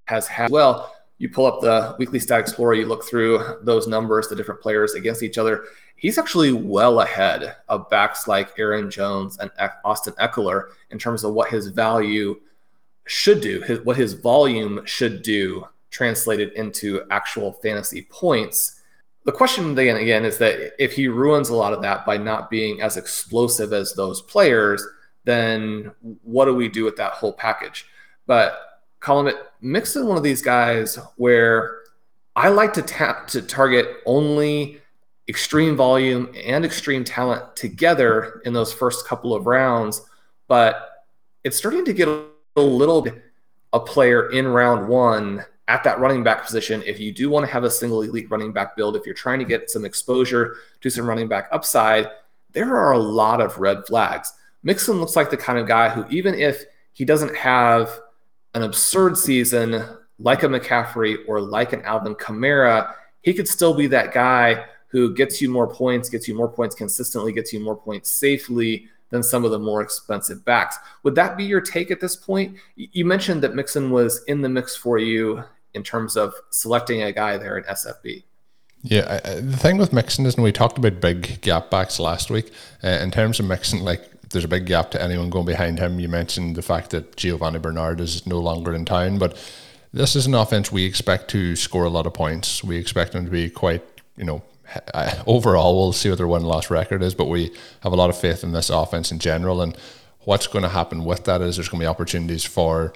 has 0.06 0.26
had. 0.26 0.50
Well, 0.50 0.94
you 1.18 1.28
pull 1.28 1.46
up 1.46 1.60
the 1.60 1.96
weekly 1.98 2.18
stat 2.18 2.40
explorer, 2.40 2.74
you 2.74 2.86
look 2.86 3.04
through 3.04 3.58
those 3.62 3.86
numbers, 3.86 4.28
the 4.28 4.36
different 4.36 4.60
players 4.60 4.94
against 4.94 5.22
each 5.22 5.38
other. 5.38 5.64
He's 5.96 6.18
actually 6.18 6.52
well 6.52 7.00
ahead 7.00 7.56
of 7.68 7.88
backs 7.88 8.28
like 8.28 8.58
Aaron 8.58 8.90
Jones 8.90 9.38
and 9.38 9.50
Austin 9.84 10.14
Ekeler 10.14 10.68
in 10.90 10.98
terms 10.98 11.24
of 11.24 11.32
what 11.32 11.50
his 11.50 11.68
value 11.68 12.38
should 13.06 13.40
do, 13.40 13.60
his, 13.62 13.80
what 13.80 13.96
his 13.96 14.12
volume 14.14 14.82
should 14.84 15.22
do, 15.22 15.66
translated 15.90 16.52
into 16.52 17.02
actual 17.10 17.52
fantasy 17.52 18.06
points 18.10 18.75
the 19.26 19.32
question 19.32 19.74
then 19.74 19.96
again 19.96 20.24
is 20.24 20.38
that 20.38 20.72
if 20.82 20.92
he 20.92 21.08
ruins 21.08 21.48
a 21.48 21.54
lot 21.54 21.72
of 21.72 21.82
that 21.82 22.06
by 22.06 22.16
not 22.16 22.48
being 22.48 22.80
as 22.80 22.96
explosive 22.96 23.72
as 23.72 23.92
those 23.92 24.22
players, 24.22 24.86
then 25.24 25.90
what 26.22 26.44
do 26.44 26.54
we 26.54 26.68
do 26.68 26.84
with 26.84 26.96
that 26.96 27.12
whole 27.12 27.32
package? 27.32 27.86
But 28.26 28.56
Colm, 29.00 29.32
mix 29.60 29.96
in 29.96 30.06
one 30.06 30.16
of 30.16 30.22
these 30.22 30.42
guys 30.42 30.96
where 31.16 31.80
I 32.36 32.48
like 32.48 32.72
to 32.74 32.82
tap 32.82 33.26
to 33.28 33.42
target 33.42 33.96
only 34.06 34.80
extreme 35.28 35.76
volume 35.76 36.32
and 36.44 36.64
extreme 36.64 37.02
talent 37.02 37.56
together 37.56 38.40
in 38.44 38.52
those 38.52 38.72
first 38.72 39.08
couple 39.08 39.34
of 39.34 39.48
rounds, 39.48 40.02
but 40.46 41.04
it's 41.42 41.56
starting 41.56 41.84
to 41.84 41.92
get 41.92 42.06
a 42.06 42.60
little 42.60 43.04
a 43.72 43.80
player 43.80 44.30
in 44.30 44.46
round 44.46 44.88
one 44.88 45.44
at 45.68 45.82
that 45.84 45.98
running 45.98 46.22
back 46.22 46.44
position, 46.44 46.82
if 46.86 47.00
you 47.00 47.12
do 47.12 47.28
want 47.28 47.44
to 47.44 47.52
have 47.52 47.64
a 47.64 47.70
single 47.70 48.02
elite 48.02 48.30
running 48.30 48.52
back 48.52 48.76
build, 48.76 48.96
if 48.96 49.04
you're 49.04 49.14
trying 49.14 49.38
to 49.38 49.44
get 49.44 49.70
some 49.70 49.84
exposure 49.84 50.56
to 50.80 50.90
some 50.90 51.06
running 51.06 51.28
back 51.28 51.48
upside, 51.50 52.08
there 52.52 52.76
are 52.76 52.92
a 52.92 52.98
lot 52.98 53.40
of 53.40 53.58
red 53.58 53.84
flags. 53.86 54.32
Mixon 54.62 55.00
looks 55.00 55.16
like 55.16 55.30
the 55.30 55.36
kind 55.36 55.58
of 55.58 55.66
guy 55.66 55.88
who, 55.88 56.06
even 56.08 56.34
if 56.34 56.64
he 56.92 57.04
doesn't 57.04 57.34
have 57.36 58.00
an 58.54 58.62
absurd 58.62 59.18
season 59.18 59.84
like 60.18 60.42
a 60.42 60.46
McCaffrey 60.46 61.18
or 61.28 61.40
like 61.40 61.72
an 61.72 61.82
Alvin 61.82 62.14
Kamara, 62.14 62.94
he 63.22 63.34
could 63.34 63.48
still 63.48 63.74
be 63.74 63.86
that 63.88 64.14
guy 64.14 64.64
who 64.88 65.14
gets 65.14 65.42
you 65.42 65.50
more 65.50 65.66
points, 65.66 66.08
gets 66.08 66.26
you 66.26 66.34
more 66.34 66.48
points 66.48 66.74
consistently, 66.74 67.32
gets 67.32 67.52
you 67.52 67.60
more 67.60 67.76
points 67.76 68.10
safely 68.10 68.88
than 69.10 69.22
some 69.22 69.44
of 69.44 69.50
the 69.50 69.58
more 69.58 69.82
expensive 69.82 70.44
backs. 70.44 70.78
Would 71.02 71.14
that 71.16 71.36
be 71.36 71.44
your 71.44 71.60
take 71.60 71.90
at 71.90 72.00
this 72.00 72.16
point? 72.16 72.56
You 72.76 73.04
mentioned 73.04 73.42
that 73.42 73.54
Mixon 73.54 73.90
was 73.90 74.24
in 74.24 74.40
the 74.42 74.48
mix 74.48 74.74
for 74.74 74.98
you 74.98 75.44
in 75.76 75.82
terms 75.82 76.16
of 76.16 76.34
selecting 76.50 77.02
a 77.02 77.12
guy 77.12 77.36
there 77.36 77.56
in 77.56 77.64
SFB. 77.64 78.24
Yeah, 78.82 79.20
I, 79.24 79.40
the 79.40 79.56
thing 79.56 79.78
with 79.78 79.92
Mixon 79.92 80.26
is, 80.26 80.34
and 80.34 80.44
we 80.44 80.52
talked 80.52 80.78
about 80.78 81.00
big 81.00 81.40
gap 81.40 81.70
backs 81.70 81.98
last 82.00 82.30
week. 82.30 82.52
Uh, 82.82 82.88
in 82.88 83.10
terms 83.10 83.38
of 83.38 83.46
Mixon, 83.46 83.84
like 83.84 84.02
there's 84.30 84.44
a 84.44 84.48
big 84.48 84.66
gap 84.66 84.90
to 84.92 85.02
anyone 85.02 85.30
going 85.30 85.46
behind 85.46 85.78
him. 85.78 86.00
You 86.00 86.08
mentioned 86.08 86.56
the 86.56 86.62
fact 86.62 86.90
that 86.90 87.16
Giovani 87.16 87.58
Bernard 87.60 88.00
is 88.00 88.26
no 88.26 88.38
longer 88.38 88.74
in 88.74 88.84
town, 88.84 89.18
but 89.18 89.36
this 89.92 90.16
is 90.16 90.26
an 90.26 90.34
offense 90.34 90.70
we 90.70 90.84
expect 90.84 91.28
to 91.30 91.56
score 91.56 91.84
a 91.84 91.90
lot 91.90 92.06
of 92.06 92.14
points. 92.14 92.62
We 92.62 92.76
expect 92.76 93.12
them 93.12 93.24
to 93.24 93.30
be 93.30 93.48
quite, 93.50 93.82
you 94.16 94.24
know, 94.24 94.42
overall. 95.26 95.76
We'll 95.76 95.92
see 95.92 96.08
what 96.08 96.18
their 96.18 96.28
win 96.28 96.42
loss 96.42 96.70
record 96.70 97.02
is, 97.02 97.14
but 97.14 97.26
we 97.26 97.52
have 97.80 97.92
a 97.92 97.96
lot 97.96 98.10
of 98.10 98.18
faith 98.18 98.44
in 98.44 98.52
this 98.52 98.70
offense 98.70 99.10
in 99.10 99.18
general. 99.18 99.62
And 99.62 99.76
what's 100.20 100.46
going 100.46 100.64
to 100.64 100.68
happen 100.68 101.04
with 101.04 101.24
that 101.24 101.40
is 101.40 101.56
there's 101.56 101.68
going 101.68 101.80
to 101.80 101.84
be 101.84 101.88
opportunities 101.88 102.44
for 102.44 102.92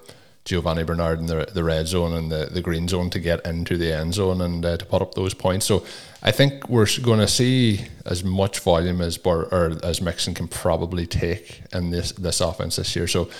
Giovani 0.50 0.82
Bernard 0.82 1.20
in 1.20 1.26
the, 1.26 1.48
the 1.52 1.62
red 1.62 1.86
zone 1.86 2.12
and 2.12 2.30
the, 2.30 2.48
the 2.50 2.60
green 2.60 2.88
zone 2.88 3.08
to 3.10 3.20
get 3.20 3.46
into 3.46 3.76
the 3.76 3.92
end 3.92 4.14
zone 4.14 4.40
and 4.40 4.66
uh, 4.66 4.76
to 4.76 4.84
put 4.84 5.00
up 5.00 5.14
those 5.14 5.32
points. 5.32 5.64
So 5.64 5.84
I 6.24 6.32
think 6.32 6.68
we're 6.68 6.88
going 7.02 7.20
to 7.20 7.28
see 7.28 7.86
as 8.04 8.24
much 8.24 8.58
volume 8.58 9.00
as 9.00 9.16
Bar, 9.16 9.44
or 9.52 9.78
as 9.84 10.00
Mixon 10.00 10.34
can 10.34 10.48
probably 10.48 11.06
take 11.06 11.62
in 11.72 11.90
this 11.90 12.10
this 12.12 12.40
offense 12.40 12.76
this 12.76 12.96
year. 12.96 13.06
So 13.06 13.30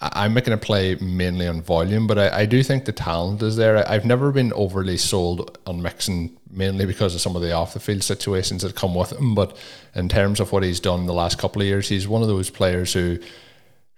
I'm 0.00 0.32
making 0.32 0.54
a 0.54 0.58
play 0.58 0.94
mainly 0.96 1.46
on 1.46 1.60
volume, 1.60 2.06
but 2.06 2.18
I, 2.18 2.40
I 2.40 2.46
do 2.46 2.62
think 2.62 2.86
the 2.86 2.92
talent 2.92 3.42
is 3.42 3.56
there. 3.56 3.86
I, 3.88 3.92
have 3.92 4.04
never 4.04 4.32
been 4.32 4.52
overly 4.54 4.96
sold 4.96 5.58
on 5.66 5.82
Mixon, 5.82 6.36
mainly 6.50 6.86
because 6.86 7.14
of 7.14 7.20
some 7.20 7.36
of 7.36 7.42
the 7.42 7.52
off 7.52 7.74
the 7.74 7.80
field 7.80 8.02
situations 8.02 8.62
that 8.62 8.74
come 8.74 8.94
with 8.94 9.12
him. 9.12 9.34
But 9.34 9.56
in 9.94 10.08
terms 10.08 10.40
of 10.40 10.50
what 10.50 10.62
he's 10.62 10.80
done 10.80 11.06
the 11.06 11.12
last 11.12 11.38
couple 11.38 11.62
of 11.62 11.68
years, 11.68 11.88
he's 11.88 12.08
one 12.08 12.22
of 12.22 12.28
those 12.28 12.50
players 12.50 12.92
who 12.92 13.18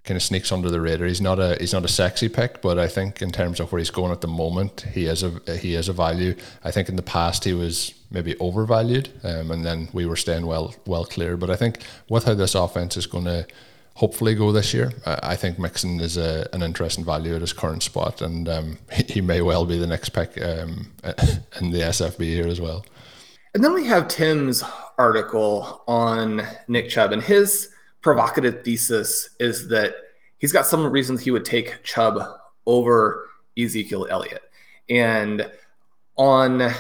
kind 0.07 0.17
of 0.17 0.23
sneaks 0.23 0.51
under 0.53 0.71
the 0.71 0.81
radar. 0.81 1.07
He's 1.07 1.21
not 1.21 1.39
a 1.39 1.57
he's 1.61 1.73
not 1.73 1.85
a 1.85 1.89
sexy 1.89 2.29
pick, 2.29 2.63
but 2.63 2.79
I 2.79 2.89
think 2.89 3.21
in 3.21 3.31
terms 3.31 3.61
of 3.61 3.71
where 3.71 3.79
he's 3.79 3.91
going 3.91 4.13
at 4.13 4.21
the 4.21 4.29
moment, 4.29 4.87
he 4.93 5.07
is 5.07 5.23
a 5.23 5.59
he 5.59 5.75
is 5.75 5.89
a 5.89 5.93
value. 5.93 6.35
I 6.65 6.71
think 6.71 6.89
in 6.89 6.97
the 6.97 7.03
past 7.03 7.45
he 7.45 7.53
was 7.53 7.93
maybe 8.11 8.37
overvalued, 8.39 9.11
um, 9.25 9.51
and 9.51 9.65
then 9.65 9.89
we 9.93 10.07
were 10.07 10.17
staying 10.17 10.47
well 10.47 10.75
well 10.87 11.05
clear. 11.05 11.37
But 11.37 11.51
I 11.51 11.57
think 11.57 11.81
with 12.09 12.25
how 12.25 12.35
this 12.35 12.55
offense 12.55 12.97
is 12.97 13.07
going 13.07 13.25
to 13.25 13.47
hopefully 13.97 14.35
go 14.35 14.53
this 14.53 14.75
year. 14.75 14.93
I 15.07 15.37
think 15.37 15.59
Mixon 15.59 16.01
is 16.01 16.19
a, 16.19 16.47
an 16.53 16.63
interesting 16.63 17.03
value 17.03 17.35
at 17.35 17.41
his 17.41 17.55
current 17.55 17.83
spot, 17.83 18.21
and 18.21 18.49
um, 18.49 18.79
he 19.09 19.21
may 19.21 19.41
well 19.41 19.67
be 19.67 19.79
the 19.79 19.87
next 19.87 20.11
pick 20.11 20.41
um, 20.41 20.93
in 21.61 21.71
the 21.71 21.81
SFB 21.81 22.25
here 22.25 22.47
as 22.47 22.61
well. 22.61 22.85
And 23.55 23.65
then 23.65 23.73
we 23.73 23.87
have 23.87 24.07
Tim's 24.07 24.63
article 24.99 25.83
on 25.89 26.43
Nick 26.69 26.91
Chubb, 26.91 27.13
and 27.13 27.23
his 27.23 27.71
provocative 28.07 28.63
thesis 28.63 29.31
is 29.41 29.67
that 29.67 29.97
he's 30.39 30.53
got 30.53 30.65
some 30.65 30.87
reasons 30.87 31.21
he 31.21 31.33
would 31.33 31.45
take 31.45 31.83
Chubb 31.83 32.23
over 32.65 33.29
Ezekiel 33.59 34.07
Elliott. 34.09 34.43
And 34.89 35.51
on 36.17 36.71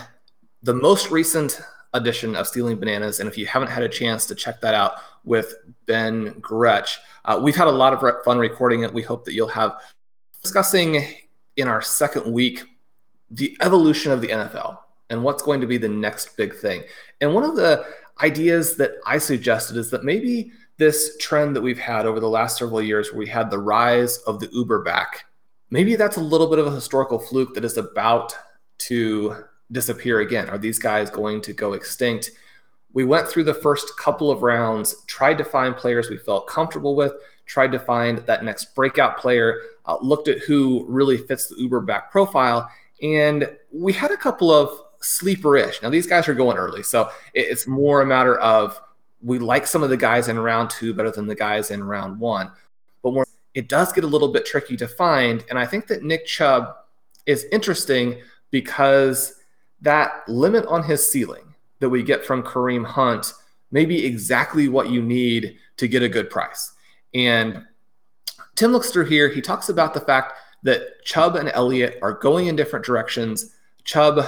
the 0.62 0.72
most 0.72 1.10
recent 1.10 1.60
edition 1.94 2.36
of 2.36 2.46
Stealing 2.46 2.76
Bananas, 2.76 3.18
and 3.18 3.28
if 3.28 3.36
you 3.36 3.44
haven't 3.44 3.70
had 3.70 3.82
a 3.82 3.88
chance 3.88 4.24
to 4.26 4.36
check 4.36 4.60
that 4.60 4.74
out, 4.74 4.98
with 5.26 5.56
Ben 5.86 6.38
Gretch. 6.40 7.00
Uh, 7.24 7.40
we've 7.42 7.56
had 7.56 7.66
a 7.66 7.72
lot 7.72 7.92
of 7.92 8.24
fun 8.24 8.38
recording 8.38 8.82
it. 8.82 8.94
We 8.94 9.02
hope 9.02 9.24
that 9.24 9.34
you'll 9.34 9.48
have 9.48 9.76
discussing 10.40 11.04
in 11.56 11.66
our 11.66 11.82
second 11.82 12.32
week 12.32 12.62
the 13.30 13.56
evolution 13.60 14.12
of 14.12 14.20
the 14.20 14.28
NFL 14.28 14.78
and 15.10 15.24
what's 15.24 15.42
going 15.42 15.60
to 15.60 15.66
be 15.66 15.78
the 15.78 15.88
next 15.88 16.36
big 16.36 16.54
thing. 16.54 16.84
And 17.20 17.34
one 17.34 17.42
of 17.42 17.56
the 17.56 17.84
ideas 18.22 18.76
that 18.76 18.92
I 19.04 19.18
suggested 19.18 19.76
is 19.76 19.90
that 19.90 20.04
maybe 20.04 20.52
this 20.78 21.16
trend 21.18 21.56
that 21.56 21.62
we've 21.62 21.78
had 21.78 22.06
over 22.06 22.20
the 22.20 22.28
last 22.28 22.58
several 22.58 22.82
years, 22.82 23.10
where 23.10 23.18
we 23.18 23.26
had 23.26 23.50
the 23.50 23.58
rise 23.58 24.18
of 24.18 24.40
the 24.40 24.48
Uber 24.52 24.82
back, 24.82 25.24
maybe 25.70 25.96
that's 25.96 26.16
a 26.16 26.20
little 26.20 26.48
bit 26.48 26.58
of 26.58 26.66
a 26.66 26.74
historical 26.74 27.18
fluke 27.18 27.54
that 27.54 27.64
is 27.64 27.76
about 27.76 28.36
to 28.78 29.44
disappear 29.72 30.20
again. 30.20 30.48
Are 30.48 30.58
these 30.58 30.78
guys 30.78 31.10
going 31.10 31.40
to 31.42 31.52
go 31.52 31.72
extinct? 31.72 32.30
we 32.96 33.04
went 33.04 33.28
through 33.28 33.44
the 33.44 33.52
first 33.52 33.98
couple 33.98 34.30
of 34.30 34.42
rounds, 34.42 35.04
tried 35.06 35.36
to 35.36 35.44
find 35.44 35.76
players 35.76 36.08
we 36.08 36.16
felt 36.16 36.46
comfortable 36.46 36.96
with, 36.96 37.12
tried 37.44 37.70
to 37.70 37.78
find 37.78 38.20
that 38.20 38.42
next 38.42 38.74
breakout 38.74 39.18
player, 39.18 39.60
uh, 39.84 39.98
looked 40.00 40.28
at 40.28 40.38
who 40.38 40.86
really 40.88 41.18
fits 41.18 41.46
the 41.46 41.56
Uber 41.56 41.82
back 41.82 42.10
profile, 42.10 42.70
and 43.02 43.54
we 43.70 43.92
had 43.92 44.12
a 44.12 44.16
couple 44.16 44.50
of 44.50 44.80
sleeper-ish. 45.00 45.82
Now 45.82 45.90
these 45.90 46.06
guys 46.06 46.26
are 46.26 46.32
going 46.32 46.56
early, 46.56 46.82
so 46.82 47.10
it's 47.34 47.66
more 47.66 48.00
a 48.00 48.06
matter 48.06 48.38
of 48.38 48.80
we 49.22 49.38
like 49.38 49.66
some 49.66 49.82
of 49.82 49.90
the 49.90 49.96
guys 49.96 50.28
in 50.28 50.38
round 50.38 50.70
two 50.70 50.94
better 50.94 51.10
than 51.10 51.26
the 51.26 51.34
guys 51.34 51.70
in 51.70 51.82
round 51.82 52.18
one, 52.18 52.50
but 53.02 53.26
it 53.54 53.68
does 53.68 53.92
get 53.92 54.04
a 54.04 54.06
little 54.06 54.28
bit 54.28 54.44
tricky 54.44 54.76
to 54.76 54.86
find, 54.86 55.44
and 55.48 55.58
I 55.58 55.66
think 55.66 55.86
that 55.86 56.02
Nick 56.02 56.26
Chubb 56.26 56.76
is 57.24 57.46
interesting 57.50 58.20
because 58.50 59.34
that 59.80 60.28
limit 60.28 60.66
on 60.66 60.82
his 60.82 61.06
ceiling 61.06 61.54
that 61.80 61.88
we 61.88 62.02
get 62.02 62.24
from 62.24 62.42
Kareem 62.42 62.84
Hunt 62.84 63.32
may 63.70 63.84
be 63.84 64.04
exactly 64.04 64.68
what 64.68 64.90
you 64.90 65.02
need 65.02 65.58
to 65.76 65.88
get 65.88 66.02
a 66.02 66.08
good 66.08 66.30
price. 66.30 66.72
And 67.14 67.64
Tim 68.54 68.72
looks 68.72 68.90
through 68.90 69.06
here. 69.06 69.28
He 69.28 69.40
talks 69.40 69.68
about 69.68 69.92
the 69.92 70.00
fact 70.00 70.34
that 70.62 71.04
Chubb 71.04 71.36
and 71.36 71.50
Elliott 71.52 71.98
are 72.02 72.12
going 72.12 72.46
in 72.46 72.56
different 72.56 72.84
directions. 72.84 73.54
Chubb 73.84 74.24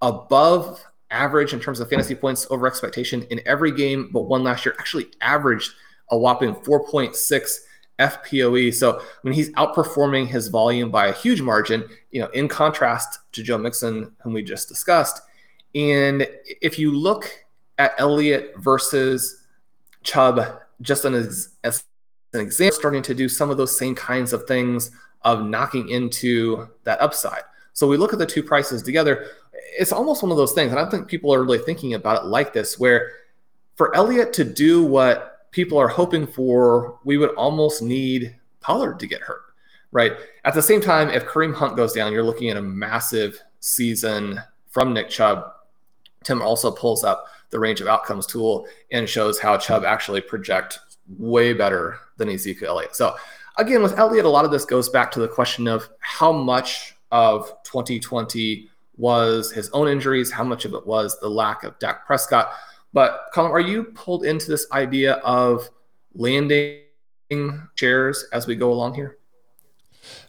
above 0.00 0.84
average 1.10 1.52
in 1.52 1.60
terms 1.60 1.80
of 1.80 1.88
fantasy 1.88 2.14
points 2.14 2.46
over 2.50 2.66
expectation 2.66 3.22
in 3.30 3.40
every 3.46 3.72
game, 3.72 4.10
but 4.12 4.22
one 4.22 4.42
last 4.44 4.64
year 4.64 4.74
actually 4.78 5.06
averaged 5.20 5.72
a 6.10 6.18
whopping 6.18 6.54
4.6 6.54 7.56
FPOE. 7.98 8.72
So 8.74 9.02
when 9.22 9.34
he's 9.34 9.50
outperforming 9.52 10.28
his 10.28 10.48
volume 10.48 10.90
by 10.90 11.08
a 11.08 11.12
huge 11.12 11.42
margin, 11.42 11.88
you 12.10 12.20
know, 12.20 12.28
in 12.28 12.48
contrast 12.48 13.18
to 13.32 13.42
Joe 13.42 13.58
Mixon, 13.58 14.12
whom 14.22 14.32
we 14.32 14.42
just 14.42 14.68
discussed, 14.68 15.20
and 15.74 16.26
if 16.62 16.78
you 16.78 16.92
look 16.92 17.44
at 17.78 17.94
Elliott 17.98 18.54
versus 18.56 19.44
Chubb, 20.02 20.60
just 20.80 21.04
as, 21.04 21.50
as 21.64 21.84
an 22.32 22.40
example, 22.40 22.78
starting 22.78 23.02
to 23.02 23.14
do 23.14 23.28
some 23.28 23.50
of 23.50 23.56
those 23.56 23.76
same 23.76 23.94
kinds 23.94 24.32
of 24.32 24.44
things 24.44 24.90
of 25.22 25.44
knocking 25.44 25.88
into 25.88 26.68
that 26.84 27.00
upside. 27.00 27.42
So 27.72 27.86
we 27.86 27.96
look 27.96 28.12
at 28.12 28.18
the 28.18 28.26
two 28.26 28.42
prices 28.42 28.82
together. 28.82 29.26
It's 29.78 29.92
almost 29.92 30.22
one 30.22 30.30
of 30.30 30.36
those 30.36 30.52
things, 30.52 30.70
and 30.70 30.78
I 30.78 30.82
don't 30.82 30.90
think 30.90 31.08
people 31.08 31.32
are 31.34 31.42
really 31.42 31.58
thinking 31.58 31.94
about 31.94 32.22
it 32.22 32.26
like 32.26 32.52
this, 32.52 32.78
where 32.78 33.10
for 33.76 33.94
Elliott 33.94 34.32
to 34.34 34.44
do 34.44 34.84
what 34.84 35.50
people 35.50 35.78
are 35.78 35.88
hoping 35.88 36.26
for, 36.26 36.98
we 37.04 37.18
would 37.18 37.30
almost 37.30 37.82
need 37.82 38.36
Pollard 38.60 38.98
to 39.00 39.06
get 39.06 39.20
hurt, 39.20 39.42
right? 39.92 40.12
At 40.44 40.54
the 40.54 40.62
same 40.62 40.80
time, 40.80 41.10
if 41.10 41.26
Kareem 41.26 41.54
Hunt 41.54 41.76
goes 41.76 41.92
down, 41.92 42.12
you're 42.12 42.22
looking 42.22 42.50
at 42.50 42.56
a 42.56 42.62
massive 42.62 43.40
season 43.60 44.40
from 44.68 44.92
Nick 44.92 45.08
Chubb 45.08 45.52
Tim 46.24 46.42
also 46.42 46.70
pulls 46.70 47.04
up 47.04 47.26
the 47.50 47.58
range 47.58 47.80
of 47.80 47.86
outcomes 47.86 48.26
tool 48.26 48.66
and 48.92 49.08
shows 49.08 49.38
how 49.38 49.56
Chubb 49.56 49.84
actually 49.84 50.20
project 50.20 50.80
way 51.18 51.52
better 51.52 51.98
than 52.16 52.28
Ezekiel 52.28 52.68
Elliott. 52.70 52.94
So 52.94 53.16
again, 53.56 53.82
with 53.82 53.98
Elliott, 53.98 54.26
a 54.26 54.28
lot 54.28 54.44
of 54.44 54.50
this 54.50 54.64
goes 54.64 54.88
back 54.88 55.10
to 55.12 55.20
the 55.20 55.28
question 55.28 55.66
of 55.66 55.88
how 56.00 56.32
much 56.32 56.94
of 57.10 57.50
2020 57.64 58.68
was 58.98 59.52
his 59.52 59.70
own 59.70 59.88
injuries, 59.88 60.30
how 60.30 60.44
much 60.44 60.64
of 60.64 60.74
it 60.74 60.86
was 60.86 61.18
the 61.20 61.28
lack 61.28 61.64
of 61.64 61.78
Dak 61.78 62.06
Prescott. 62.06 62.50
But 62.92 63.26
Colm, 63.34 63.50
are 63.50 63.60
you 63.60 63.84
pulled 63.84 64.24
into 64.24 64.48
this 64.50 64.66
idea 64.72 65.14
of 65.24 65.68
landing 66.14 66.82
shares 67.76 68.26
as 68.32 68.46
we 68.46 68.56
go 68.56 68.72
along 68.72 68.94
here? 68.94 69.18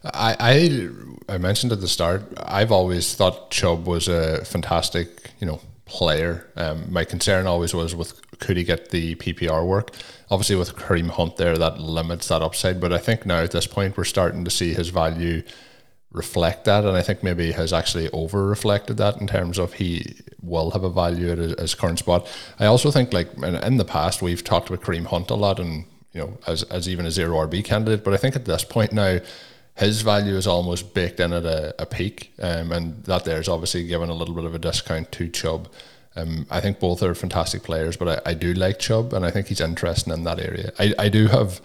I, 0.04 0.36
I 0.40 1.34
I 1.34 1.38
mentioned 1.38 1.72
at 1.72 1.80
the 1.80 1.88
start, 1.88 2.22
I've 2.38 2.72
always 2.72 3.14
thought 3.14 3.50
Chubb 3.50 3.86
was 3.86 4.08
a 4.08 4.44
fantastic, 4.44 5.32
you 5.40 5.46
know, 5.46 5.60
player. 5.84 6.46
Um, 6.56 6.92
my 6.92 7.04
concern 7.04 7.46
always 7.46 7.74
was 7.74 7.94
with 7.94 8.20
could 8.38 8.56
he 8.56 8.64
get 8.64 8.90
the 8.90 9.14
PPR 9.16 9.66
work? 9.66 9.90
Obviously, 10.30 10.56
with 10.56 10.74
Kareem 10.74 11.10
Hunt 11.10 11.36
there, 11.36 11.58
that 11.58 11.78
limits 11.78 12.28
that 12.28 12.42
upside. 12.42 12.80
But 12.80 12.92
I 12.92 12.98
think 12.98 13.26
now 13.26 13.38
at 13.40 13.50
this 13.50 13.66
point, 13.66 13.96
we're 13.96 14.04
starting 14.04 14.44
to 14.44 14.50
see 14.50 14.72
his 14.72 14.88
value 14.88 15.42
reflect 16.12 16.64
that, 16.64 16.84
and 16.84 16.96
I 16.96 17.02
think 17.02 17.22
maybe 17.22 17.52
has 17.52 17.72
actually 17.72 18.10
over 18.10 18.46
reflected 18.46 18.96
that 18.96 19.20
in 19.20 19.26
terms 19.26 19.58
of 19.58 19.74
he 19.74 20.16
will 20.42 20.72
have 20.72 20.82
a 20.82 20.90
value 20.90 21.30
at 21.30 21.38
his, 21.38 21.74
current 21.74 21.98
spot. 21.98 22.26
I 22.58 22.66
also 22.66 22.90
think 22.90 23.12
like 23.12 23.32
in, 23.42 23.76
the 23.76 23.84
past 23.84 24.20
we've 24.20 24.42
talked 24.42 24.68
about 24.68 24.82
Kareem 24.82 25.06
Hunt 25.06 25.30
a 25.30 25.34
lot, 25.34 25.60
and 25.60 25.84
you 26.12 26.20
know 26.20 26.38
as 26.46 26.64
as 26.64 26.88
even 26.88 27.06
a 27.06 27.10
zero 27.10 27.36
RB 27.46 27.64
candidate. 27.64 28.04
But 28.04 28.14
I 28.14 28.16
think 28.16 28.34
at 28.34 28.44
this 28.44 28.64
point 28.64 28.92
now 28.92 29.20
his 29.76 30.02
value 30.02 30.34
is 30.34 30.46
almost 30.46 30.92
baked 30.94 31.20
in 31.20 31.32
at 31.32 31.44
a, 31.44 31.74
a 31.80 31.86
peak, 31.86 32.32
um, 32.40 32.72
and 32.72 33.04
that 33.04 33.24
there's 33.24 33.48
obviously 33.48 33.86
given 33.86 34.10
a 34.10 34.14
little 34.14 34.34
bit 34.34 34.44
of 34.44 34.54
a 34.54 34.58
discount 34.58 35.12
to 35.12 35.28
Chubb. 35.28 35.68
Um, 36.16 36.46
I 36.50 36.60
think 36.60 36.80
both 36.80 37.02
are 37.04 37.14
fantastic 37.14 37.62
players, 37.62 37.96
but 37.96 38.26
I, 38.26 38.30
I 38.30 38.34
do 38.34 38.52
like 38.52 38.80
Chubb, 38.80 39.12
and 39.12 39.24
I 39.24 39.30
think 39.30 39.46
he's 39.46 39.60
interesting 39.60 40.12
in 40.12 40.24
that 40.24 40.40
area. 40.40 40.72
I, 40.78 40.92
I 40.98 41.08
do 41.08 41.28
have 41.28 41.60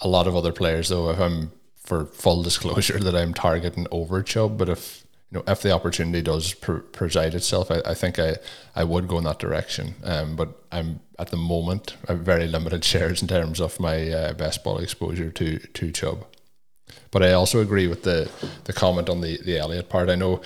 a 0.00 0.06
lot 0.06 0.26
of 0.26 0.36
other 0.36 0.52
players, 0.52 0.90
though, 0.90 1.10
if 1.10 1.18
I'm 1.18 1.50
for 1.80 2.06
full 2.06 2.42
disclosure, 2.42 2.98
that 2.98 3.14
I'm 3.14 3.34
targeting 3.34 3.86
over 3.90 4.22
Chubb. 4.22 4.58
But 4.58 4.68
if 4.68 5.04
you 5.30 5.38
know 5.38 5.44
if 5.50 5.62
the 5.62 5.72
opportunity 5.72 6.22
does 6.22 6.54
pre- 6.54 6.80
preside 6.80 7.34
itself, 7.34 7.70
I, 7.70 7.80
I 7.84 7.94
think 7.94 8.18
I, 8.18 8.36
I 8.74 8.84
would 8.84 9.08
go 9.08 9.18
in 9.18 9.24
that 9.24 9.38
direction. 9.38 9.94
Um, 10.04 10.36
but 10.36 10.48
I'm 10.70 11.00
at 11.18 11.30
the 11.30 11.36
moment 11.36 11.96
I 12.08 12.12
have 12.12 12.20
very 12.20 12.46
limited 12.46 12.84
shares 12.92 13.22
in 13.22 13.28
terms 13.28 13.60
of 13.60 13.80
my 13.80 14.10
uh, 14.10 14.32
best 14.34 14.62
ball 14.64 14.78
exposure 14.78 15.30
to 15.30 15.58
to 15.58 15.90
Chubb. 15.90 16.26
But 17.12 17.22
I 17.22 17.32
also 17.32 17.60
agree 17.60 17.86
with 17.86 18.02
the 18.02 18.30
the 18.64 18.72
comment 18.72 19.08
on 19.08 19.20
the 19.20 19.38
the 19.42 19.58
Elliott 19.58 19.88
part. 19.88 20.08
I 20.08 20.16
know 20.16 20.42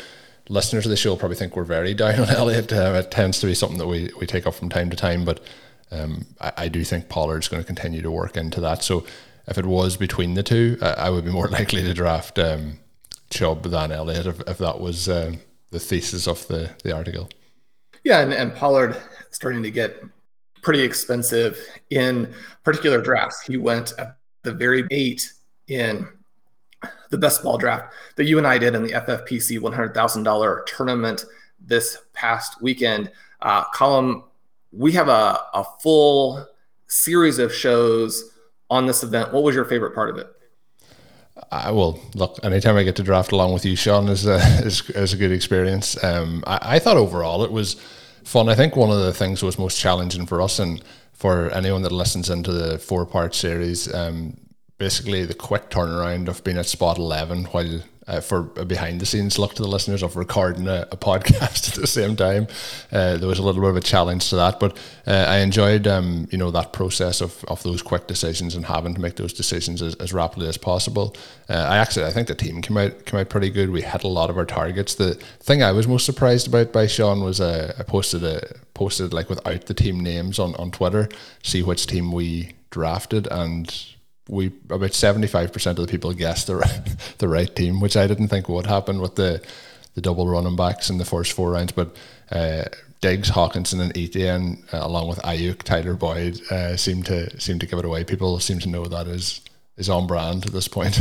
listeners 0.49 0.85
of 0.85 0.91
the 0.91 0.97
show 0.97 1.17
probably 1.17 1.37
think 1.37 1.57
we're 1.57 1.65
very 1.65 1.95
down 2.03 2.21
on 2.21 2.31
Elliott. 2.31 2.73
Uh, 2.73 3.03
it 3.05 3.11
tends 3.11 3.41
to 3.41 3.47
be 3.47 3.55
something 3.55 3.79
that 3.79 3.87
we, 3.87 4.11
we 4.19 4.27
take 4.27 4.47
up 4.47 4.55
from 4.55 4.69
time 4.69 4.91
to 4.91 4.97
time, 4.97 5.25
but 5.25 5.41
um, 5.91 6.27
I, 6.41 6.53
I, 6.57 6.69
do 6.69 6.83
think 6.85 7.09
Pollard's 7.09 7.49
going 7.49 7.63
to 7.63 7.67
continue 7.67 8.03
to 8.03 8.11
work 8.11 8.37
into 8.37 8.61
that. 8.61 8.83
So 8.83 9.07
if 9.47 9.59
it 9.59 9.67
was 9.67 9.97
between 9.97 10.35
the 10.35 10.43
two, 10.43 10.79
I, 10.81 11.11
would 11.11 11.25
be 11.25 11.31
more 11.31 11.49
likely 11.59 11.83
to 11.83 11.95
draft 11.95 12.39
um, 12.39 12.79
Chubb 13.31 13.65
than 13.65 13.93
Elliott 13.93 14.27
if, 14.27 14.41
if 14.49 14.59
that 14.59 14.81
was 14.81 15.09
uh, 15.09 15.35
the 15.71 15.81
thesis 15.81 16.27
of 16.27 16.47
the, 16.49 16.71
the 16.83 16.95
article. 16.95 17.29
Yeah, 18.05 18.21
and, 18.21 18.33
and 18.33 18.55
Pollard 18.55 18.97
starting 19.31 19.63
to 19.63 19.71
get 19.71 20.03
pretty 20.63 20.83
expensive 20.83 21.59
in 21.91 22.33
particular 22.63 23.01
drafts. 23.01 23.43
He 23.43 23.57
went 23.57 23.93
at 23.99 24.17
the 24.43 24.53
very 24.53 24.85
eight 24.91 25.33
in 25.69 26.07
the 27.11 27.19
best 27.19 27.43
ball 27.43 27.59
draft 27.59 27.95
that 28.17 28.25
you 28.25 28.39
and 28.39 28.47
I 28.47 28.59
did 28.59 28.75
in 28.75 28.83
the 28.83 28.93
FFPC 28.93 29.59
$100,000 29.59 30.67
tournament 30.67 31.25
this 31.61 31.99
past 32.13 32.61
weekend. 32.61 33.11
Uh, 33.41 33.65
Colm, 33.75 34.25
we 34.73 34.93
have 34.93 35.09
a, 35.09 35.41
a 35.55 35.65
full 35.83 36.47
series 36.89 37.39
of 37.39 37.55
shows 37.55 38.34
on 38.71 38.87
this 38.87 39.03
event. 39.03 39.33
What 39.33 39.43
was 39.43 39.55
your 39.55 39.65
favorite 39.65 39.95
part 39.95 40.11
of 40.11 40.17
it? 40.17 40.29
I 41.51 41.71
will 41.73 42.01
look. 42.15 42.39
Anytime 42.43 42.77
I 42.77 42.85
get 42.85 42.97
to 42.97 43.03
draft 43.03 43.33
along 43.33 43.53
with 43.53 43.65
you, 43.65 43.77
Sean, 43.77 44.09
is 44.09 44.27
a 44.27 44.37
is, 44.65 44.89
is 44.91 45.13
a 45.13 45.17
good 45.17 45.33
experience. 45.33 46.03
Um, 46.03 46.45
I, 46.47 46.77
I 46.77 46.79
thought 46.79 46.97
overall 46.97 47.45
it 47.45 47.53
was 47.53 47.75
fun. 48.25 48.49
I 48.49 48.55
think 48.55 48.77
one 48.77 48.91
of 48.91 49.01
the 49.01 49.13
things 49.13 49.43
was 49.43 49.59
most 49.59 49.79
challenging 49.79 50.27
for 50.27 50.41
us 50.41 50.59
and 50.59 50.83
for 51.13 51.51
anyone 51.51 51.83
that 51.83 51.93
listens 51.93 52.31
into 52.31 52.53
the 52.53 52.79
four 52.79 53.07
part 53.07 53.35
series. 53.35 53.93
Um, 53.93 54.37
basically, 54.79 55.25
the 55.25 55.35
quick 55.35 55.71
turnaround 55.71 56.29
of 56.29 56.43
being 56.45 56.59
at 56.59 56.67
spot 56.67 56.99
eleven 56.99 57.45
while 57.47 57.81
uh, 58.07 58.21
for 58.21 58.51
a 58.57 58.65
behind 58.65 59.01
the 59.01 59.07
scenes 59.07 59.39
look 59.39 59.55
to 59.55 59.63
the 59.63 59.69
listeners 59.69 60.03
of 60.03 60.17
recording 60.17 60.69
a, 60.69 60.87
a 60.91 60.97
podcast 61.05 61.69
at 61.69 61.75
the 61.75 61.87
same 61.87 62.17
time. 62.17 62.47
Uh, 62.93 63.17
there 63.17 63.29
was 63.29 63.39
a 63.39 63.43
little 63.43 63.61
bit 63.61 63.71
of 63.71 63.77
a 63.77 63.81
challenge 63.81 64.29
to 64.31 64.37
that, 64.37 64.61
but 64.61 64.77
uh, 65.07 65.27
I 65.29 65.39
enjoyed 65.39 65.87
um, 65.87 66.29
you 66.31 66.39
know 66.39 66.51
that 66.51 66.73
process 66.73 67.21
of, 67.21 67.45
of 67.45 67.63
those 67.63 67.83
quick 67.83 68.07
decisions 68.07 68.55
and 68.55 68.67
having 68.67 68.95
to 68.95 69.01
make 69.01 69.17
those 69.17 69.33
decisions 69.33 69.83
as, 69.83 69.95
as 69.97 70.13
rapidly 70.13 70.49
as 70.49 70.57
possible. 70.57 71.17
Uh, 71.49 71.55
I 71.55 71.79
actually 71.79 72.07
I 72.07 72.11
think 72.11 72.29
the 72.29 72.35
team 72.35 72.61
came 72.63 72.77
out 72.77 73.07
came 73.07 73.21
out 73.21 73.31
pretty 73.31 73.51
good. 73.51 73.71
We 73.71 73.83
hit 73.83 74.05
a 74.05 74.09
lot 74.09 74.31
of 74.31 74.37
our 74.37 74.47
targets. 74.47 74.95
The 74.95 75.15
thing 75.41 75.63
I 75.63 75.73
was 75.73 75.89
most 75.89 76.07
surprised 76.07 76.47
about 76.47 76.73
by 76.73 76.87
Sean 76.87 77.23
was 77.23 77.41
uh, 77.41 77.75
I 77.79 77.83
posted 77.85 78.25
a 78.25 78.43
posted 78.75 79.13
like 79.13 79.29
without 79.29 79.67
the 79.67 79.75
team 79.75 80.01
names 80.01 80.39
on 80.39 80.55
on 80.57 80.71
Twitter, 80.71 81.09
see 81.43 81.63
which 81.63 81.87
team 81.87 82.13
we 82.13 82.55
drafted 82.71 83.29
and 83.31 83.94
we 84.29 84.53
about 84.71 84.95
seventy 84.95 85.27
five 85.27 85.53
percent 85.53 85.79
of 85.79 85.87
the 85.87 85.91
people 85.91 86.13
guessed 86.13 86.47
the 86.47 86.57
right, 86.57 86.97
the 87.19 87.29
right 87.29 87.55
team, 87.55 87.81
which 87.81 87.97
I 87.97 88.07
didn't 88.07 88.29
think 88.29 88.49
would 88.49 88.67
happen 88.67 89.01
with 89.01 89.17
the 89.17 89.43
the 89.95 90.01
double 90.01 90.27
running 90.27 90.57
backs 90.57 90.91
in 90.91 90.99
the 90.99 91.05
first 91.05 91.33
four 91.33 91.53
rounds. 91.53 91.73
But 91.73 91.97
uh, 92.31 92.65
Diggs, 93.01 93.31
Hockenson, 93.31 93.81
and 93.81 93.97
Etienne, 93.97 94.65
uh, 94.73 94.79
along 94.81 95.09
with 95.09 95.19
Aiyuk, 95.19 95.63
Tyler 95.63 95.95
Boyd, 95.95 96.41
uh, 96.51 96.77
seem 96.77 97.03
to 97.05 97.39
seem 97.41 97.59
to 97.59 97.67
give 97.67 97.79
it 97.79 97.85
away. 97.85 98.05
People 98.05 98.39
seem 98.41 98.59
to 98.61 98.69
know 98.69 98.87
that 98.87 99.07
is 99.07 99.41
is 99.77 99.89
on 99.89 100.07
brand 100.07 100.47
at 100.47 100.53
this 100.53 100.69
point. 100.69 101.01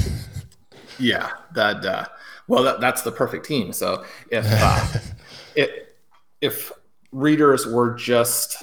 yeah, 0.99 1.31
that 1.55 1.85
uh, 1.85 2.05
well, 2.47 2.63
that, 2.63 2.81
that's 2.81 3.03
the 3.03 3.11
perfect 3.11 3.45
team. 3.45 3.71
So 3.71 4.03
if 4.29 4.45
uh, 4.47 4.99
it, 5.55 5.95
if 6.41 6.71
readers 7.11 7.65
were 7.65 7.93
just 7.93 8.61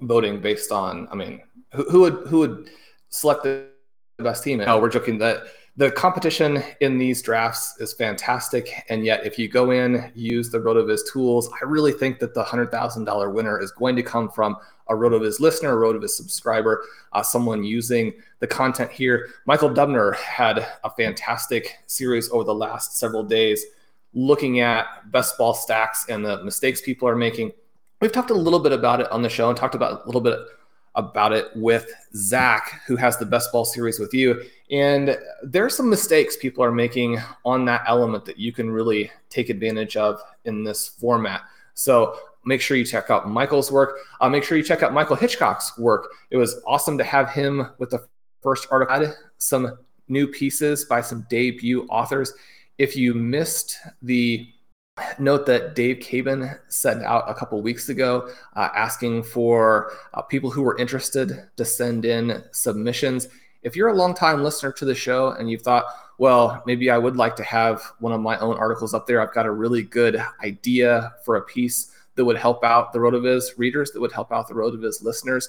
voting 0.00 0.40
based 0.40 0.72
on, 0.72 1.08
I 1.10 1.16
mean, 1.16 1.42
who, 1.74 1.84
who 1.90 2.00
would 2.00 2.28
who 2.28 2.38
would 2.40 2.70
select 3.10 3.42
the 3.42 3.66
best 4.22 4.44
team. 4.44 4.58
No, 4.58 4.78
we're 4.78 4.90
joking 4.90 5.18
that 5.18 5.44
the 5.76 5.90
competition 5.90 6.62
in 6.80 6.98
these 6.98 7.20
drafts 7.20 7.80
is 7.80 7.92
fantastic. 7.92 8.84
And 8.88 9.04
yet, 9.04 9.26
if 9.26 9.38
you 9.38 9.48
go 9.48 9.72
in, 9.72 10.12
use 10.14 10.50
the 10.50 10.58
RotoViz 10.58 11.00
tools, 11.12 11.50
I 11.60 11.64
really 11.64 11.90
think 11.90 12.20
that 12.20 12.32
the 12.32 12.44
$100,000 12.44 13.32
winner 13.32 13.60
is 13.60 13.72
going 13.72 13.96
to 13.96 14.02
come 14.02 14.30
from 14.30 14.56
a 14.88 14.94
RotoViz 14.94 15.40
listener, 15.40 15.76
a 15.76 15.92
RotoViz 15.92 16.10
subscriber, 16.10 16.84
uh, 17.12 17.22
someone 17.22 17.64
using 17.64 18.12
the 18.38 18.46
content 18.46 18.92
here. 18.92 19.30
Michael 19.46 19.70
Dubner 19.70 20.14
had 20.14 20.64
a 20.84 20.90
fantastic 20.90 21.78
series 21.86 22.30
over 22.30 22.44
the 22.44 22.54
last 22.54 22.96
several 22.96 23.24
days 23.24 23.64
looking 24.14 24.60
at 24.60 24.86
best 25.10 25.36
ball 25.36 25.54
stacks 25.54 26.06
and 26.08 26.24
the 26.24 26.42
mistakes 26.44 26.80
people 26.80 27.08
are 27.08 27.16
making. 27.16 27.50
We've 28.00 28.12
talked 28.12 28.30
a 28.30 28.34
little 28.34 28.60
bit 28.60 28.72
about 28.72 29.00
it 29.00 29.10
on 29.10 29.22
the 29.22 29.28
show 29.28 29.48
and 29.48 29.56
talked 29.56 29.74
about 29.74 30.04
a 30.04 30.06
little 30.06 30.20
bit 30.20 30.38
about 30.94 31.32
it 31.32 31.48
with 31.54 31.90
Zach, 32.14 32.82
who 32.86 32.96
has 32.96 33.18
the 33.18 33.26
best 33.26 33.50
ball 33.52 33.64
series 33.64 33.98
with 33.98 34.14
you. 34.14 34.42
And 34.70 35.18
there 35.42 35.64
are 35.64 35.70
some 35.70 35.90
mistakes 35.90 36.36
people 36.36 36.62
are 36.62 36.72
making 36.72 37.20
on 37.44 37.64
that 37.64 37.82
element 37.86 38.24
that 38.26 38.38
you 38.38 38.52
can 38.52 38.70
really 38.70 39.10
take 39.28 39.48
advantage 39.48 39.96
of 39.96 40.20
in 40.44 40.62
this 40.64 40.88
format. 40.88 41.42
So 41.74 42.16
make 42.44 42.60
sure 42.60 42.76
you 42.76 42.84
check 42.84 43.10
out 43.10 43.28
Michael's 43.28 43.72
work. 43.72 43.98
Uh, 44.20 44.28
make 44.28 44.44
sure 44.44 44.56
you 44.56 44.64
check 44.64 44.82
out 44.82 44.92
Michael 44.92 45.16
Hitchcock's 45.16 45.76
work. 45.78 46.12
It 46.30 46.36
was 46.36 46.60
awesome 46.66 46.96
to 46.98 47.04
have 47.04 47.30
him 47.30 47.70
with 47.78 47.90
the 47.90 48.06
first 48.42 48.68
article. 48.70 49.12
Some 49.38 49.78
new 50.08 50.28
pieces 50.28 50.84
by 50.84 51.00
some 51.00 51.26
debut 51.28 51.86
authors. 51.88 52.32
If 52.78 52.96
you 52.96 53.14
missed 53.14 53.78
the 54.02 54.48
note 55.18 55.46
that 55.46 55.74
Dave 55.74 55.98
Caban 55.98 56.58
sent 56.68 57.02
out 57.02 57.24
a 57.28 57.34
couple 57.34 57.60
weeks 57.60 57.88
ago 57.88 58.30
uh, 58.54 58.68
asking 58.74 59.24
for 59.24 59.92
uh, 60.14 60.22
people 60.22 60.50
who 60.50 60.62
were 60.62 60.78
interested 60.78 61.48
to 61.56 61.64
send 61.64 62.04
in 62.04 62.42
submissions. 62.52 63.28
If 63.62 63.74
you're 63.74 63.88
a 63.88 63.94
longtime 63.94 64.42
listener 64.42 64.72
to 64.72 64.84
the 64.84 64.94
show 64.94 65.30
and 65.32 65.50
you've 65.50 65.62
thought, 65.62 65.84
well, 66.18 66.62
maybe 66.64 66.90
I 66.90 66.98
would 66.98 67.16
like 67.16 67.34
to 67.36 67.44
have 67.44 67.82
one 67.98 68.12
of 68.12 68.20
my 68.20 68.38
own 68.38 68.56
articles 68.56 68.94
up 68.94 69.06
there, 69.06 69.20
I've 69.20 69.34
got 69.34 69.46
a 69.46 69.50
really 69.50 69.82
good 69.82 70.22
idea 70.44 71.14
for 71.24 71.36
a 71.36 71.42
piece 71.42 71.90
that 72.14 72.24
would 72.24 72.36
help 72.36 72.62
out 72.62 72.92
the 72.92 73.00
RotoViz 73.00 73.58
readers, 73.58 73.90
that 73.90 74.00
would 74.00 74.12
help 74.12 74.32
out 74.32 74.46
the 74.46 74.54
RotoViz 74.54 75.02
listeners. 75.02 75.48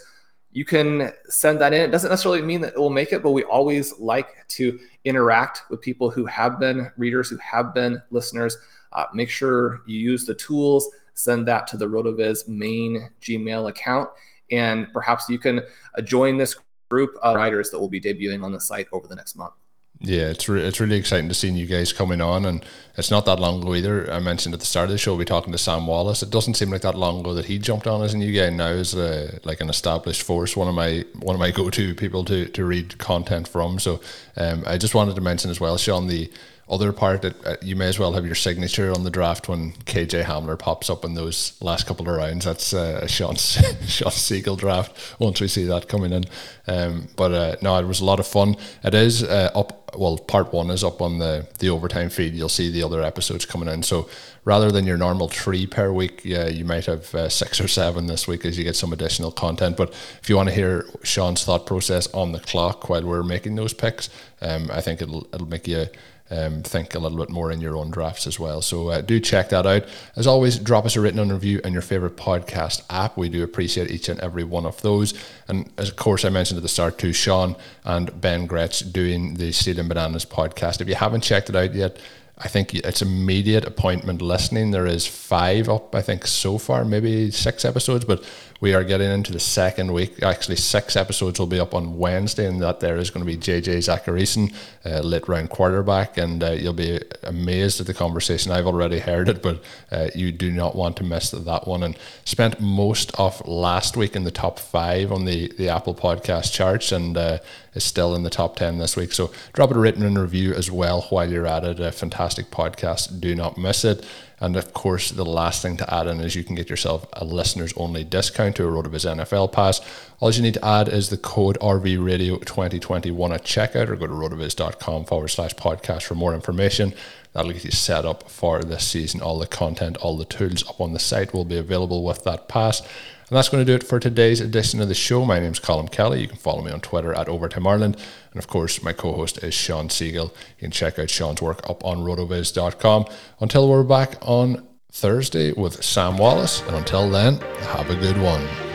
You 0.51 0.65
can 0.65 1.11
send 1.27 1.59
that 1.61 1.73
in. 1.73 1.81
It 1.81 1.91
doesn't 1.91 2.09
necessarily 2.09 2.41
mean 2.41 2.61
that 2.61 2.73
it 2.73 2.79
will 2.79 2.89
make 2.89 3.11
it, 3.11 3.21
but 3.21 3.31
we 3.31 3.43
always 3.43 3.99
like 3.99 4.47
to 4.47 4.79
interact 5.03 5.63
with 5.69 5.81
people 5.81 6.09
who 6.09 6.25
have 6.25 6.59
been 6.59 6.89
readers, 6.97 7.29
who 7.29 7.37
have 7.37 7.73
been 7.73 8.01
listeners. 8.09 8.57
Uh, 8.95 9.05
make 9.13 9.29
sure 9.29 9.81
you 9.85 9.99
use 9.99 10.25
the 10.25 10.33
tools, 10.33 10.89
send 11.13 11.47
that 11.47 11.67
to 11.67 11.77
the 11.77 11.85
RotoViz 11.85 12.47
main 12.47 13.09
Gmail 13.21 13.69
account, 13.69 14.09
and 14.51 14.91
perhaps 14.93 15.29
you 15.29 15.37
can 15.37 15.59
uh, 15.59 16.01
join 16.01 16.37
this 16.37 16.55
group 16.89 17.15
of 17.21 17.35
writers 17.35 17.69
that 17.71 17.79
will 17.79 17.89
be 17.89 18.01
debuting 18.01 18.43
on 18.43 18.51
the 18.51 18.59
site 18.59 18.87
over 18.91 19.07
the 19.07 19.15
next 19.15 19.35
month. 19.35 19.53
Yeah, 19.99 20.29
it's 20.29 20.49
re- 20.49 20.61
it's 20.61 20.81
really 20.81 20.97
exciting 20.97 21.29
to 21.29 21.33
see 21.33 21.49
you 21.49 21.65
guys 21.65 21.93
coming 21.93 22.19
on, 22.19 22.45
and 22.45 22.65
it's 22.97 23.09
not 23.09 23.25
that 23.25 23.39
long 23.39 23.61
ago 23.61 23.75
either. 23.75 24.11
I 24.11 24.19
mentioned 24.19 24.53
at 24.53 24.59
the 24.59 24.65
start 24.65 24.85
of 24.85 24.91
the 24.91 24.97
show 24.97 25.11
we 25.11 25.17
will 25.17 25.19
be 25.19 25.25
talking 25.25 25.53
to 25.53 25.57
Sam 25.57 25.87
Wallace. 25.87 26.21
It 26.21 26.29
doesn't 26.29 26.55
seem 26.55 26.69
like 26.69 26.81
that 26.81 26.95
long 26.95 27.21
ago 27.21 27.33
that 27.33 27.45
he 27.45 27.57
jumped 27.57 27.87
on 27.87 28.03
as 28.03 28.13
a 28.13 28.17
new 28.17 28.33
guy. 28.37 28.49
Now 28.49 28.67
is 28.67 28.93
a, 28.93 29.39
like 29.45 29.61
an 29.61 29.69
established 29.69 30.23
force, 30.23 30.57
one 30.57 30.67
of 30.67 30.75
my 30.75 31.05
one 31.19 31.33
of 31.33 31.39
my 31.39 31.49
go 31.49 31.69
to 31.69 31.95
people 31.95 32.25
to 32.25 32.45
to 32.45 32.65
read 32.65 32.97
content 32.97 33.47
from. 33.47 33.79
So 33.79 34.01
um, 34.35 34.63
I 34.67 34.77
just 34.77 34.95
wanted 34.95 35.15
to 35.15 35.21
mention 35.21 35.49
as 35.49 35.61
well, 35.61 35.77
Sean, 35.77 36.07
the 36.07 36.29
other 36.67 36.91
part 36.91 37.21
that 37.21 37.45
uh, 37.45 37.55
you 37.61 37.75
may 37.75 37.87
as 37.87 37.99
well 37.99 38.13
have 38.13 38.25
your 38.25 38.35
signature 38.35 38.91
on 38.91 39.03
the 39.03 39.11
draft 39.11 39.47
when 39.47 39.73
KJ 39.73 40.23
Hamler 40.23 40.57
pops 40.57 40.89
up 40.89 41.05
in 41.05 41.13
those 41.13 41.55
last 41.61 41.85
couple 41.85 42.09
of 42.09 42.15
rounds. 42.15 42.45
That's 42.45 42.73
uh, 42.73 43.01
a 43.03 43.07
Sean 43.07 43.35
Shawn 43.35 44.11
Siegele 44.11 44.57
draft 44.57 45.19
once 45.19 45.39
we 45.39 45.47
see 45.47 45.65
that 45.65 45.87
coming 45.87 46.11
in. 46.11 46.25
Um, 46.67 47.07
but 47.15 47.31
uh, 47.31 47.55
no, 47.61 47.77
it 47.77 47.85
was 47.85 48.01
a 48.01 48.05
lot 48.05 48.19
of 48.19 48.25
fun. 48.25 48.55
It 48.83 48.93
is 48.93 49.23
uh, 49.23 49.51
up. 49.53 49.83
Well, 49.95 50.17
part 50.17 50.51
one 50.51 50.71
is 50.71 50.83
up 50.83 51.01
on 51.01 51.19
the 51.19 51.47
the 51.59 51.69
overtime 51.69 52.09
feed. 52.09 52.33
You'll 52.33 52.49
see 52.49 52.71
the 52.71 52.83
other 52.83 53.03
episodes 53.03 53.45
coming 53.45 53.69
in. 53.69 53.83
So 53.83 54.09
rather 54.43 54.71
than 54.71 54.87
your 54.87 54.97
normal 54.97 55.29
three 55.29 55.67
per 55.67 55.91
week, 55.91 56.25
yeah, 56.25 56.47
you 56.47 56.65
might 56.65 56.87
have 56.87 57.13
uh, 57.13 57.29
six 57.29 57.61
or 57.61 57.67
seven 57.67 58.07
this 58.07 58.27
week 58.27 58.43
as 58.43 58.57
you 58.57 58.63
get 58.63 58.75
some 58.75 58.91
additional 58.91 59.31
content. 59.31 59.77
But 59.77 59.91
if 60.21 60.29
you 60.29 60.35
want 60.35 60.49
to 60.49 60.55
hear 60.55 60.87
Sean's 61.03 61.45
thought 61.45 61.67
process 61.67 62.11
on 62.13 62.31
the 62.31 62.39
clock 62.39 62.89
while 62.89 63.03
we're 63.03 63.23
making 63.23 63.55
those 63.55 63.73
picks, 63.73 64.09
um, 64.41 64.69
I 64.71 64.81
think 64.81 65.01
it'll 65.01 65.27
it'll 65.31 65.47
make 65.47 65.67
you 65.67 65.85
um, 66.31 66.63
think 66.63 66.95
a 66.95 66.99
little 66.99 67.17
bit 67.17 67.29
more 67.29 67.51
in 67.51 67.61
your 67.61 67.77
own 67.77 67.91
drafts 67.91 68.25
as 68.25 68.39
well. 68.39 68.61
So 68.61 68.89
uh, 68.89 69.01
do 69.01 69.19
check 69.19 69.49
that 69.49 69.65
out. 69.65 69.85
As 70.15 70.25
always, 70.25 70.57
drop 70.57 70.85
us 70.85 70.95
a 70.95 71.01
written 71.01 71.31
review 71.31 71.61
on 71.63 71.73
your 71.73 71.81
favorite 71.81 72.17
podcast 72.17 72.83
app. 72.89 73.15
We 73.15 73.29
do 73.29 73.43
appreciate 73.43 73.91
each 73.91 74.09
and 74.09 74.19
every 74.19 74.43
one 74.43 74.65
of 74.65 74.81
those. 74.81 75.13
And 75.47 75.71
as 75.77 75.89
of 75.89 75.95
course, 75.95 76.25
I 76.25 76.29
mentioned 76.29 76.57
at 76.57 76.63
the 76.63 76.69
start 76.69 76.97
too, 76.97 77.13
Sean 77.13 77.55
and 77.83 78.19
Ben 78.19 78.47
Gretch 78.47 78.91
doing 78.91 79.35
the 79.35 79.51
Stealing 79.51 79.87
Bananas 79.87 80.25
podcast. 80.25 80.81
If 80.81 80.89
you 80.89 80.95
haven't 80.95 81.21
checked 81.21 81.49
it 81.49 81.55
out 81.55 81.75
yet, 81.75 81.99
I 82.37 82.49
think 82.49 82.75
it's 82.75 83.01
immediate 83.01 83.65
appointment 83.65 84.21
listening. 84.21 84.71
There 84.71 84.85
is 84.85 85.07
five 85.07 85.69
up, 85.69 85.95
I 85.95 86.01
think, 86.01 86.27
so 86.27 86.57
far, 86.57 86.83
maybe 86.83 87.31
six 87.31 87.63
episodes, 87.63 88.03
but 88.03 88.25
we 88.61 88.73
are 88.73 88.83
getting 88.83 89.11
into 89.11 89.33
the 89.33 89.39
second 89.39 89.91
week. 89.91 90.23
Actually, 90.23 90.55
six 90.55 90.95
episodes 90.95 91.39
will 91.39 91.47
be 91.47 91.59
up 91.59 91.73
on 91.73 91.97
Wednesday, 91.97 92.47
and 92.47 92.61
that 92.61 92.79
there 92.79 92.97
is 92.97 93.09
going 93.09 93.25
to 93.25 93.31
be 93.31 93.37
JJ 93.37 93.77
Zachariason, 93.77 94.53
uh, 94.85 94.99
lit 95.01 95.27
round 95.27 95.49
quarterback, 95.49 96.17
and 96.17 96.43
uh, 96.43 96.51
you'll 96.51 96.73
be 96.73 96.99
amazed 97.23 97.81
at 97.81 97.87
the 97.87 97.93
conversation. 97.93 98.51
I've 98.51 98.67
already 98.67 98.99
heard 98.99 99.29
it, 99.29 99.41
but 99.41 99.61
uh, 99.91 100.07
you 100.15 100.31
do 100.31 100.51
not 100.51 100.75
want 100.75 100.97
to 100.97 101.03
miss 101.03 101.31
that 101.31 101.67
one. 101.67 101.83
And 101.83 101.97
spent 102.23 102.59
most 102.59 103.11
of 103.19 103.45
last 103.47 103.97
week 103.97 104.15
in 104.15 104.23
the 104.23 104.31
top 104.31 104.57
five 104.59 105.11
on 105.11 105.25
the, 105.25 105.51
the 105.57 105.69
Apple 105.69 105.95
Podcast 105.95 106.53
charts, 106.53 106.91
and 106.91 107.17
uh, 107.17 107.39
is 107.75 107.83
still 107.83 108.15
in 108.15 108.23
the 108.23 108.29
top 108.29 108.55
10 108.55 108.77
this 108.77 108.95
week. 108.95 109.11
So 109.11 109.31
drop 109.53 109.69
it 109.71 109.77
a 109.77 109.79
written 109.79 110.17
review 110.17 110.53
as 110.53 110.71
well 110.71 111.01
while 111.09 111.29
you're 111.29 111.45
at 111.45 111.63
it. 111.63 111.79
A 111.79 111.91
fantastic 111.91 112.49
podcast. 112.49 113.19
Do 113.19 113.35
not 113.35 113.57
miss 113.57 113.85
it. 113.85 114.05
And 114.39 114.57
of 114.57 114.73
course, 114.73 115.11
the 115.11 115.25
last 115.25 115.61
thing 115.61 115.77
to 115.77 115.93
add 115.93 116.07
in 116.07 116.19
is 116.19 116.35
you 116.35 116.43
can 116.43 116.55
get 116.55 116.69
yourself 116.69 117.05
a 117.13 117.23
listeners 117.23 117.73
only 117.77 118.03
discount 118.03 118.57
to 118.57 118.67
a 118.67 118.71
RotoViz 118.71 119.15
NFL 119.15 119.51
pass. 119.51 119.81
All 120.19 120.31
you 120.31 120.41
need 120.41 120.55
to 120.55 120.65
add 120.65 120.89
is 120.89 121.09
the 121.09 121.17
code 121.17 121.57
RV 121.59 122.05
Radio 122.05 122.37
2021 122.39 123.31
at 123.31 123.43
checkout 123.43 123.89
or 123.89 123.95
go 123.95 124.07
to 124.07 124.13
rotoviz.com 124.13 125.05
forward 125.05 125.29
slash 125.29 125.53
podcast 125.55 126.03
for 126.03 126.15
more 126.15 126.35
information. 126.35 126.93
That'll 127.33 127.51
get 127.51 127.65
you 127.65 127.71
set 127.71 128.05
up 128.05 128.29
for 128.29 128.63
this 128.63 128.85
season. 128.85 129.21
All 129.21 129.39
the 129.39 129.47
content, 129.47 129.97
all 129.97 130.17
the 130.17 130.25
tools 130.25 130.67
up 130.67 130.79
on 130.79 130.93
the 130.93 130.99
site 130.99 131.33
will 131.33 131.45
be 131.45 131.57
available 131.57 132.03
with 132.03 132.23
that 132.23 132.47
pass. 132.47 132.81
And 133.29 133.35
that's 133.35 133.49
going 133.49 133.65
to 133.65 133.71
do 133.71 133.75
it 133.75 133.83
for 133.83 133.99
today's 133.99 134.39
edition 134.39 134.81
of 134.81 134.87
the 134.87 134.93
show. 134.93 135.25
My 135.25 135.39
name's 135.39 135.59
Colm 135.59 135.91
Kelly. 135.91 136.21
You 136.21 136.27
can 136.27 136.37
follow 136.37 136.61
me 136.61 136.71
on 136.71 136.79
Twitter 136.79 137.11
at 137.13 137.27
Overtime 137.27 137.65
Ireland. 137.65 137.97
And 138.31 138.37
of 138.37 138.47
course, 138.47 138.83
my 138.83 138.93
co 138.93 139.13
host 139.13 139.43
is 139.43 139.53
Shawn 139.55 139.87
Siegele. 139.87 140.29
You 140.29 140.59
can 140.59 140.71
check 140.71 140.99
out 140.99 141.09
Sean's 141.09 141.41
work 141.41 141.67
up 141.67 141.83
on 141.83 141.97
rotoviz.com. 141.99 143.05
Until 143.39 143.67
we're 143.67 143.83
back 143.83 144.17
on 144.21 144.67
Thursday 144.91 145.53
with 145.53 145.83
Sam 145.83 146.17
Wallace. 146.17 146.61
And 146.67 146.75
until 146.75 147.09
then, 147.09 147.37
have 147.37 147.89
a 147.89 147.95
good 147.95 148.21
one. 148.21 148.74